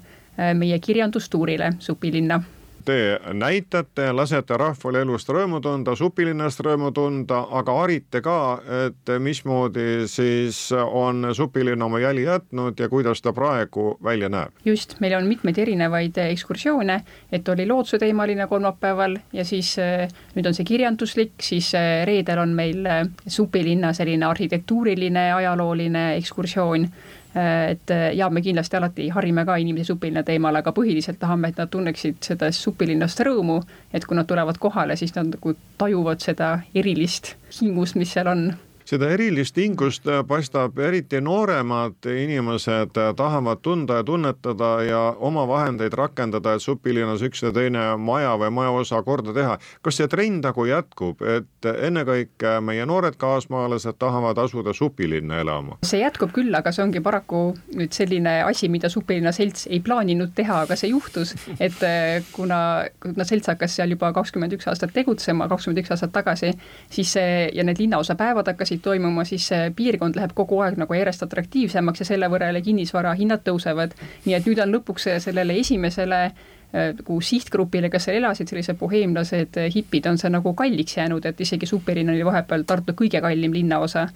meie 0.56 0.80
kirjandustuurile 0.80 1.74
supilinna 1.84 2.40
te 2.88 3.20
näitate, 3.34 4.12
lasete 4.16 4.58
rahval 4.58 5.02
elust 5.02 5.30
rõõmu 5.34 5.60
tunda, 5.64 5.96
supilinnast 6.00 6.62
rõõmu 6.64 6.94
tunda, 6.96 7.42
aga 7.60 7.76
harite 7.82 8.22
ka, 8.24 8.38
et 8.88 9.12
mismoodi 9.20 10.06
siis 10.08 10.60
on 10.78 11.28
supilinn 11.36 11.84
oma 11.84 12.00
jäli 12.00 12.24
jätnud 12.24 12.80
ja 12.80 12.88
kuidas 12.90 13.22
ta 13.22 13.34
praegu 13.36 13.98
välja 14.04 14.30
näeb? 14.32 14.56
just, 14.66 14.96
meil 15.04 15.18
on 15.20 15.28
mitmeid 15.28 15.60
erinevaid 15.60 16.18
ekskursioone, 16.30 17.02
et 17.32 17.50
oli 17.52 17.68
loodsuteemaline 17.68 18.48
kolmapäeval 18.48 19.20
ja 19.36 19.46
siis 19.46 19.76
eh, 19.84 20.08
nüüd 20.36 20.48
on 20.48 20.56
see 20.56 20.68
kirjanduslik, 20.68 21.36
siis 21.44 21.74
eh, 21.76 22.06
reedel 22.08 22.40
on 22.46 22.56
meil 22.56 22.88
supilinna 23.28 23.92
selline 23.98 24.26
arhitektuuriline, 24.32 25.32
ajalooline 25.42 26.10
ekskursioon 26.22 26.88
Äh, 26.88 27.17
et 27.38 27.92
äh, 27.92 28.14
ja 28.16 28.30
me 28.30 28.42
kindlasti 28.42 28.78
alati 28.78 29.10
harime 29.14 29.46
ka 29.46 29.58
inimesi 29.62 29.92
supilinna 29.92 30.24
teemal, 30.28 30.56
aga 30.56 30.74
põhiliselt 30.76 31.20
tahame, 31.22 31.52
et 31.52 31.60
nad 31.62 31.70
tunneksid 31.70 32.22
seda 32.26 32.52
supilinnast 32.56 33.22
rõõmu, 33.28 33.60
et 33.94 34.06
kui 34.06 34.18
nad 34.18 34.28
tulevad 34.30 34.58
kohale, 34.62 34.96
siis 34.98 35.16
nad 35.16 35.34
nagu 35.36 35.54
tajuvad 35.78 36.24
seda 36.24 36.54
erilist 36.76 37.36
hingust, 37.60 38.00
mis 38.00 38.14
seal 38.16 38.32
on 38.32 38.48
seda 38.88 39.10
erilist 39.12 39.58
hingust 39.60 40.08
äh, 40.08 40.22
paistab 40.28 40.78
eriti 40.80 41.20
nooremad 41.22 42.08
inimesed 42.08 42.96
äh, 42.98 43.10
tahavad 43.16 43.60
tunda 43.62 44.00
ja 44.00 44.04
tunnetada 44.04 44.70
ja 44.84 45.02
oma 45.20 45.44
vahendeid 45.48 45.94
rakendada, 45.98 46.54
et 46.56 46.64
supilinnas 46.64 47.24
üks 47.28 47.44
ja 47.44 47.52
teine 47.56 47.84
maja 48.00 48.36
või 48.40 48.52
majaosa 48.62 49.02
korda 49.04 49.34
teha. 49.36 49.58
kas 49.84 50.00
see 50.00 50.08
trend 50.08 50.46
nagu 50.48 50.66
jätkub, 50.66 51.22
et 51.22 51.68
ennekõike 51.68 52.58
meie 52.64 52.86
noored 52.88 53.18
kaasmaalased 53.20 54.00
tahavad 54.00 54.40
asuda 54.40 54.74
supilinna 54.74 55.42
elama? 55.44 55.80
see 55.84 56.00
jätkub 56.02 56.32
küll, 56.36 56.56
aga 56.56 56.72
see 56.72 56.86
ongi 56.86 57.04
paraku 57.04 57.42
nüüd 57.76 57.92
selline 57.96 58.38
asi, 58.48 58.72
mida 58.72 58.90
supilinna 58.94 59.36
selts 59.36 59.68
ei 59.68 59.82
plaaninud 59.84 60.32
teha, 60.38 60.62
aga 60.64 60.80
see 60.80 60.94
juhtus, 60.94 61.36
et 61.60 61.84
äh, 61.84 62.24
kuna, 62.32 62.62
kuna 63.04 63.28
selts 63.28 63.52
hakkas 63.52 63.76
seal 63.82 63.92
juba 63.98 64.14
kakskümmend 64.16 64.56
üks 64.56 64.72
aastat 64.72 64.96
tegutsema, 64.96 65.50
kakskümmend 65.52 65.84
üks 65.84 65.92
aastat 65.92 66.16
tagasi, 66.16 66.56
siis 66.94 67.12
see 67.18 67.38
ja 67.54 67.68
need 67.68 67.84
linnaosapäevad 67.84 68.48
hakkasid 68.54 68.77
hakkasid 68.78 68.84
toimuma, 68.84 69.26
siis 69.26 69.48
see 69.48 69.72
piirkond 69.76 70.16
läheb 70.16 70.34
kogu 70.36 70.62
aeg 70.62 70.78
nagu 70.78 70.94
järjest 70.94 71.24
atraktiivsemaks 71.24 72.02
ja 72.02 72.06
selle 72.06 72.30
võrra 72.30 72.48
jälle 72.48 72.62
kinnisvara 72.62 73.14
hinnad 73.16 73.44
tõusevad. 73.44 73.96
nii 74.26 74.36
et 74.36 74.46
nüüd 74.46 74.60
on 74.60 74.74
lõpuks 74.74 75.08
sellele 75.20 75.58
esimesele 75.60 76.26
äh, 76.26 76.94
nagu 76.96 77.22
sihtgrupile, 77.22 77.90
kes 77.90 78.06
seal 78.06 78.18
elasid, 78.18 78.48
sellised 78.48 78.78
boheemlased 78.78 79.58
äh, 79.58 79.72
hipid, 79.74 80.06
on 80.08 80.18
see 80.18 80.30
nagu 80.30 80.54
kalliks 80.54 80.98
jäänud, 80.98 81.26
et 81.26 81.42
isegi 81.42 81.66
Supilinn 81.66 82.10
oli 82.10 82.26
vahepeal 82.26 82.64
Tartu 82.64 82.94
kõige 82.94 83.22
kallim 83.22 83.54
linnaosa, 83.54 84.08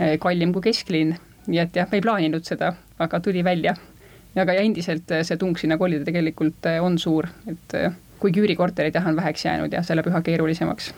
äh, 0.00 0.18
kallim 0.18 0.52
kui 0.52 0.62
kesklinn. 0.62 1.16
nii 1.46 1.58
et 1.58 1.74
jah, 1.74 1.88
me 1.90 1.98
ei 1.98 2.02
plaaninud 2.02 2.44
seda, 2.44 2.74
aga 2.98 3.20
tuli 3.20 3.42
välja. 3.44 3.74
aga 4.36 4.52
ja 4.52 4.60
endiselt 4.62 5.10
see 5.22 5.36
tung 5.36 5.58
sinna 5.58 5.76
kolida 5.76 6.04
tegelikult 6.04 6.66
on 6.80 6.98
suur, 6.98 7.26
et 7.46 7.74
kuigi 8.20 8.40
üürikorterid 8.40 8.94
jah, 8.94 9.06
on 9.06 9.16
väheks 9.16 9.44
jäänud 9.44 9.72
ja 9.72 9.82
see 9.82 9.96
läheb 9.96 10.08
üha 10.08 10.22
keerulisemaks 10.22 10.92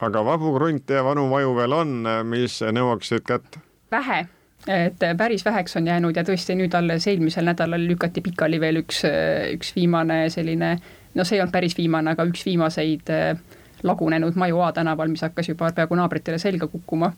aga 0.00 0.24
vabu 0.24 0.54
krunte 0.56 0.94
ja 0.98 1.04
vanu 1.04 1.26
maju 1.30 1.54
veel 1.58 1.72
on, 1.72 1.94
mis 2.28 2.60
nõuaksid 2.62 3.26
kätt? 3.26 3.58
vähe, 3.94 4.24
et 4.66 5.04
päris 5.16 5.44
väheks 5.44 5.76
on 5.76 5.86
jäänud 5.86 6.16
ja 6.16 6.24
tõesti 6.26 6.56
nüüd 6.58 6.74
alles 6.74 7.06
eelmisel 7.06 7.46
nädalal 7.46 7.86
lükati 7.86 8.24
pikali 8.24 8.60
veel 8.60 8.82
üks, 8.82 9.04
üks 9.54 9.74
viimane 9.76 10.24
selline, 10.30 10.74
no 11.14 11.24
see 11.24 11.38
ei 11.38 11.44
olnud 11.44 11.54
päris 11.54 11.76
viimane, 11.78 12.14
aga 12.14 12.26
üks 12.26 12.44
viimaseid 12.46 13.12
eh, 13.14 13.38
lagunenud 13.82 14.36
maju 14.40 14.60
A 14.64 14.72
tänaval, 14.72 15.12
mis 15.12 15.22
hakkas 15.22 15.48
juba 15.52 15.70
peaaegu 15.76 15.98
naabritele 16.00 16.38
selga 16.42 16.66
kukkuma 16.72 17.12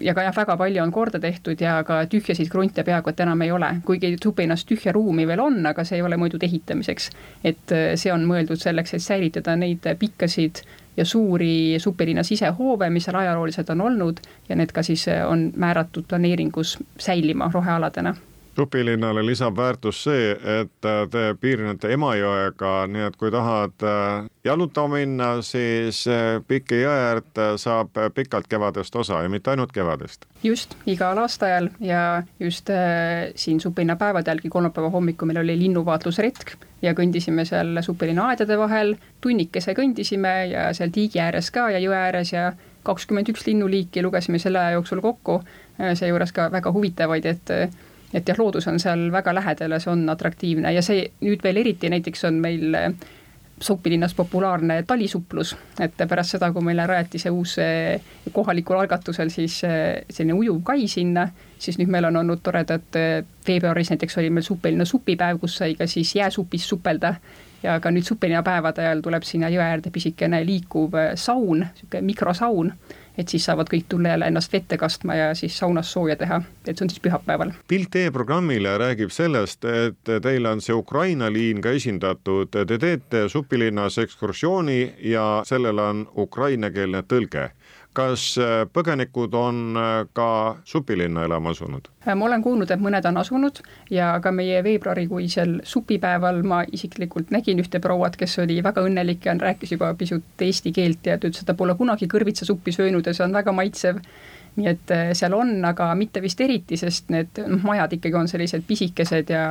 ja 0.00 0.14
ka 0.14 0.24
jah, 0.26 0.34
väga 0.36 0.56
palju 0.56 0.82
on 0.82 0.92
korda 0.92 1.20
tehtud 1.20 1.60
ja 1.60 1.78
ka 1.84 2.02
tühjasid 2.10 2.50
krunte 2.52 2.84
peaaegu 2.84 3.12
et 3.12 3.20
enam 3.20 3.42
ei 3.42 3.52
ole, 3.52 3.70
kuigi 3.84 4.16
Tupinas 4.22 4.64
tühja 4.64 4.92
ruumi 4.92 5.28
veel 5.28 5.40
on, 5.40 5.60
aga 5.66 5.84
see 5.84 6.00
ei 6.00 6.02
ole 6.02 6.18
mõeldud 6.20 6.42
ehitamiseks. 6.48 7.10
et 7.44 7.76
eh, 7.76 7.94
see 7.94 8.12
on 8.12 8.26
mõeldud 8.26 8.60
selleks, 8.60 8.96
et 8.96 9.04
säilitada 9.04 9.56
neid 9.56 9.86
pikkasid 10.00 10.64
ja 10.96 11.04
suuri 11.04 11.76
supilinna 11.78 12.22
sisehoove, 12.22 12.90
mis 12.90 13.04
seal 13.04 13.16
ajalooliselt 13.16 13.70
on 13.70 13.80
olnud 13.80 14.20
ja 14.48 14.56
need 14.56 14.72
ka 14.72 14.82
siis 14.82 15.08
eh, 15.08 15.26
on 15.26 15.50
määratud 15.56 16.04
planeeringus 16.08 16.78
säilima 16.98 17.50
rohealadena 17.52 18.14
supilinnale 18.56 19.26
lisab 19.26 19.56
väärtust 19.56 20.06
see, 20.06 20.30
et 20.32 20.88
äh, 20.88 21.02
te 21.10 21.24
piirnete 21.40 21.90
Emajõega, 21.92 22.72
nii 22.90 23.04
et 23.08 23.16
kui 23.20 23.30
tahad 23.32 23.84
äh, 23.84 24.28
jalutama 24.44 24.96
minna, 24.96 25.30
siis 25.44 26.02
äh, 26.10 26.38
Piki 26.48 26.80
jõe 26.80 26.94
äärt 27.10 27.40
saab 27.60 27.96
pikalt 28.14 28.48
kevadest 28.48 28.96
osa 28.96 29.20
ja 29.24 29.32
mitte 29.32 29.52
ainult 29.52 29.74
kevadest. 29.76 30.24
just, 30.42 30.76
igal 30.86 31.18
aastaajal 31.18 31.68
ja 31.80 32.22
just 32.40 32.70
siin 33.34 33.60
supilinna 33.60 33.96
päevadel, 33.96 34.40
kolmapäeva 34.48 34.90
hommikul 34.90 35.28
meil 35.28 35.42
oli 35.42 35.58
linnuvaatlusretk 35.58 36.54
ja 36.82 36.94
kõndisime 36.94 37.44
seal 37.44 37.82
supilinna 37.82 38.30
aedade 38.30 38.58
vahel, 38.58 38.94
tunnikese 39.20 39.74
kõndisime 39.74 40.36
ja 40.52 40.70
seal 40.76 40.94
tiigi 40.94 41.20
ääres 41.20 41.50
ka 41.50 41.68
ja 41.74 41.82
jõe 41.82 41.96
ääres 41.96 42.32
ja 42.32 42.52
kakskümmend 42.86 43.28
üks 43.32 43.44
linnuliiki 43.48 44.04
lugesime 44.04 44.38
selle 44.38 44.60
aja 44.62 44.76
jooksul 44.76 45.02
kokku, 45.02 45.40
seejuures 45.98 46.32
ka 46.32 46.46
väga 46.52 46.72
huvitavaid, 46.72 47.26
et 47.26 47.54
et 48.16 48.28
jah, 48.28 48.38
loodus 48.40 48.66
on 48.70 48.80
seal 48.80 49.10
väga 49.12 49.34
lähedal 49.36 49.76
ja 49.76 49.82
see 49.82 49.92
on 49.92 50.08
atraktiivne 50.08 50.72
ja 50.74 50.82
see 50.84 51.04
nüüd 51.24 51.44
veel 51.44 51.60
eriti 51.62 51.92
näiteks 51.92 52.28
on 52.30 52.42
meil 52.42 52.74
eh, 52.74 52.90
Sopilinnas 53.56 54.12
populaarne 54.12 54.82
talisuplus, 54.84 55.54
et 55.80 56.02
pärast 56.08 56.34
seda, 56.34 56.50
kui 56.52 56.60
meile 56.60 56.84
rajati 56.84 57.16
see 57.22 57.30
uus 57.32 57.54
eh, 57.64 58.02
kohalikul 58.32 58.76
algatusel 58.82 59.32
siis 59.32 59.62
eh, 59.64 60.02
selline 60.12 60.36
ujuv 60.36 60.60
kai 60.64 60.84
sinna, 60.92 61.24
siis 61.58 61.78
nüüd 61.80 61.88
meil 61.92 62.04
on 62.10 62.20
olnud 62.20 62.42
toredad, 62.44 63.00
veebruaris 63.48 63.94
näiteks 63.94 64.20
oli 64.20 64.28
meil 64.30 64.44
Supilinna 64.44 64.84
supipäev, 64.84 65.40
kus 65.40 65.56
sai 65.62 65.72
ka 65.78 65.88
siis 65.88 66.12
jääsupis 66.18 66.68
supelda 66.68 67.14
ja 67.62 67.78
ka 67.80 67.92
nüüd 67.92 68.04
Supilinna 68.04 68.44
päevade 68.44 68.84
ajal 68.84 69.00
tuleb 69.04 69.24
sinna 69.24 69.48
jõe 69.52 69.64
äärde 69.64 69.92
pisikene 69.92 70.44
liikuv 70.44 71.00
saun, 71.16 71.64
niisugune 71.64 72.04
mikrosaun 72.12 72.72
et 73.18 73.28
siis 73.28 73.44
saavad 73.44 73.70
kõik 73.72 73.86
tulla 73.88 74.14
jälle 74.14 74.28
ennast 74.30 74.52
vette 74.52 74.78
kastma 74.78 75.14
ja 75.14 75.34
siis 75.34 75.58
saunas 75.58 75.92
sooja 75.92 76.16
teha, 76.16 76.40
et 76.66 76.76
see 76.76 76.84
on 76.84 76.90
siis 76.90 77.02
pühapäeval. 77.04 77.52
pilt 77.68 77.96
e-programmile 77.96 78.76
räägib 78.78 79.10
sellest, 79.10 79.64
et 79.64 80.12
teil 80.22 80.46
on 80.46 80.60
see 80.60 80.74
Ukraina 80.74 81.30
liin 81.32 81.60
ka 81.64 81.72
esindatud, 81.76 82.52
te 82.52 82.78
teete 82.78 83.28
supilinnas 83.28 83.98
ekskursiooni 83.98 84.94
ja 85.12 85.42
sellel 85.44 85.78
on 85.78 86.06
ukrainakeelne 86.16 87.02
tõlge 87.08 87.50
kas 87.96 88.24
äh, 88.40 88.64
põgenikud 88.72 89.34
on 89.36 89.78
äh, 89.80 89.94
ka 90.16 90.28
supilinna 90.68 91.24
elama 91.26 91.54
asunud? 91.54 91.88
Äh, 92.04 92.14
ma 92.14 92.28
olen 92.28 92.44
kuulnud, 92.44 92.70
et 92.70 92.82
mõned 92.82 93.08
on 93.08 93.20
asunud 93.22 93.60
ja 93.92 94.12
ka 94.22 94.32
meie 94.36 94.60
veebruarikuisel 94.66 95.60
supipäeval 95.64 96.42
ma 96.46 96.62
isiklikult 96.72 97.32
nägin 97.34 97.62
ühte 97.62 97.80
prouat, 97.82 98.18
kes 98.20 98.38
oli 98.44 98.58
väga 98.64 98.84
õnnelik 98.86 99.28
ja 99.28 99.36
rääkis 99.40 99.76
juba 99.76 99.92
pisut 99.98 100.46
eesti 100.48 100.74
keelt 100.76 101.08
ja 101.08 101.18
ta 101.18 101.30
ütles, 101.30 101.44
et 101.44 101.50
ta 101.50 101.56
pole 101.56 101.76
kunagi 101.78 102.08
kõrvitsasuppi 102.12 102.74
söönud 102.76 103.06
ja 103.06 103.16
see 103.16 103.24
on 103.26 103.36
väga 103.36 103.54
maitsev 103.56 104.02
nii 104.56 104.68
et 104.70 104.92
äh, 104.94 105.10
seal 105.16 105.34
on, 105.36 105.50
aga 105.68 105.90
mitte 105.98 106.22
vist 106.24 106.40
eriti, 106.40 106.78
sest 106.80 107.10
need 107.12 107.40
noh, 107.44 107.60
majad 107.66 107.92
ikkagi 107.98 108.16
on 108.16 108.28
sellised 108.30 108.64
pisikesed 108.66 109.32
ja 109.32 109.42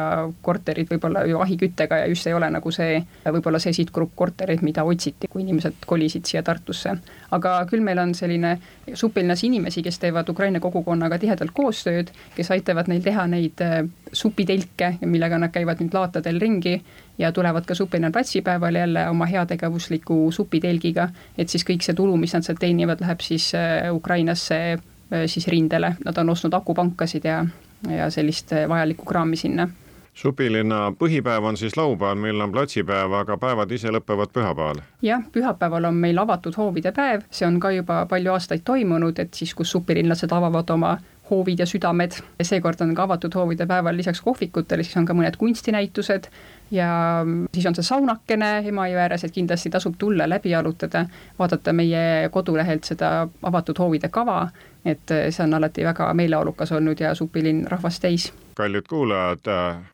korterid 0.45 0.89
võib-olla 0.89 1.21
ju 1.29 1.41
ahiküttega 1.43 1.99
ja 2.01 2.07
just 2.09 2.25
ei 2.25 2.33
ole 2.33 2.49
nagu 2.53 2.73
see, 2.73 2.97
võib-olla 3.25 3.61
see 3.61 3.75
sihtgrupp 3.77 4.15
kortereid, 4.17 4.63
mida 4.65 4.85
otsiti, 4.87 5.29
kui 5.29 5.43
inimesed 5.45 5.85
kolisid 5.85 6.25
siia 6.25 6.41
Tartusse. 6.45 6.95
aga 7.37 7.53
küll 7.69 7.85
meil 7.85 7.99
on 8.01 8.15
selline 8.17 8.55
supilinnas 8.93 9.43
inimesi, 9.43 9.83
kes 9.85 9.99
teevad 10.01 10.29
Ukraina 10.29 10.59
kogukonnaga 10.59 11.19
tihedalt 11.21 11.53
koostööd, 11.53 12.09
kes 12.35 12.51
aitavad 12.57 12.89
neil 12.89 13.05
teha 13.05 13.27
neid 13.29 13.61
äh, 13.61 13.83
supitelke, 14.13 14.95
millega 15.05 15.37
nad 15.37 15.53
käivad 15.53 15.85
nüüd 15.85 15.93
laatadel 15.93 16.41
ringi 16.41 16.79
ja 17.21 17.31
tulevad 17.31 17.65
ka 17.65 17.75
Supina 17.75 18.11
platsipäeval 18.11 18.75
jälle 18.75 19.09
oma 19.09 19.25
heategevusliku 19.25 20.31
supitelgiga, 20.31 21.09
et 21.37 21.49
siis 21.49 21.63
kõik 21.67 21.85
see 21.85 21.93
tulu, 21.93 22.17
mis 22.17 22.33
nad 22.33 22.43
sealt 22.43 22.59
teenivad, 22.59 23.05
läheb 23.05 23.21
siis 23.21 23.51
äh, 23.53 23.93
Ukrainasse 23.93 24.79
siis 25.25 25.47
rindele, 25.47 25.95
nad 26.05 26.17
on 26.17 26.29
ostnud 26.29 26.53
akupankasid 26.53 27.25
ja, 27.25 27.45
ja 27.89 28.09
sellist 28.09 28.53
äh, 28.53 28.69
vajalikku 28.69 29.05
kraami 29.05 29.35
sinna. 29.35 29.67
supilinna 30.13 30.93
põhipäev 30.99 31.43
on 31.43 31.57
siis 31.57 31.77
laupäeval, 31.77 32.15
meil 32.15 32.41
on 32.41 32.51
platsipäev, 32.51 33.11
aga 33.11 33.37
päevad 33.37 33.71
ise 33.71 33.91
lõpevad 33.91 34.31
pühapäeval? 34.33 34.81
jah, 35.01 35.23
pühapäeval 35.31 35.85
on 35.85 35.95
meil 35.95 36.17
avatud 36.17 36.55
hoovide 36.57 36.91
päev, 36.91 37.25
see 37.31 37.47
on 37.47 37.59
ka 37.59 37.71
juba 37.71 38.05
palju 38.05 38.31
aastaid 38.31 38.63
toimunud, 38.65 39.19
et 39.19 39.33
siis, 39.33 39.53
kus 39.53 39.71
supilinlased 39.71 40.31
avavad 40.31 40.69
oma 40.69 40.97
hoovid 41.29 41.59
ja 41.59 41.65
südamed. 41.65 42.11
seekord 42.41 42.81
on 42.81 42.95
ka 42.95 43.03
avatud 43.03 43.33
hoovide 43.35 43.65
päeval 43.65 43.97
lisaks 43.97 44.21
kohvikutele, 44.21 44.83
siis 44.83 44.97
on 44.97 45.05
ka 45.05 45.13
mõned 45.13 45.37
kunstinäitused 45.37 46.29
ja 46.71 47.25
siis 47.53 47.65
on 47.65 47.75
see 47.75 47.83
saunakene 47.83 48.51
Emajõe 48.67 49.01
ääres, 49.01 49.23
et 49.23 49.33
kindlasti 49.33 49.69
tasub 49.69 49.95
tulla, 49.97 50.29
läbi 50.29 50.49
jalutada, 50.49 51.05
vaadata 51.39 51.73
meie 51.73 52.29
kodulehelt 52.31 52.83
seda 52.83 53.27
avatud 53.43 53.79
hoovide 53.79 54.09
kava, 54.09 54.47
et 54.85 55.11
see 55.29 55.43
on 55.43 55.53
alati 55.53 55.85
väga 55.85 56.13
meeleolukas 56.13 56.71
olnud 56.71 56.99
ja 56.99 57.15
supilinn 57.15 57.67
rahvast 57.67 58.01
täis 58.01 58.31
kallid 58.55 58.87
kuulajad, 58.87 59.49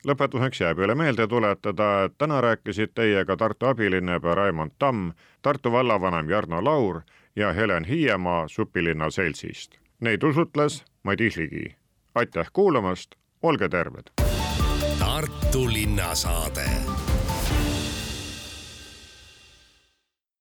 lõpetuseks 0.06 0.62
jääb 0.62 0.84
üle 0.86 0.96
meelde 0.96 1.26
tuletada, 1.28 1.88
et 2.06 2.14
täna 2.22 2.42
rääkisid 2.46 2.94
teiega 2.94 3.38
Tartu 3.38 3.66
abilinnapea 3.72 4.36
Raimond 4.38 4.78
Tamm, 4.80 5.12
Tartu 5.42 5.72
vallavanem 5.72 6.30
Jarno 6.30 6.64
Laur 6.64 7.02
ja 7.36 7.54
Helen 7.54 7.86
Hiiemaa 7.86 8.48
supilinna 8.48 9.10
seltsist. 9.10 9.81
Neid 10.02 10.24
usutles 10.24 10.84
Madis 11.04 11.38
Ligi. 11.38 11.76
aitäh 12.16 12.48
kuulamast, 12.54 13.12
olge 13.42 13.70
terved! 13.70 14.04
Tartu 15.00 15.74
linnasaade 15.74 16.70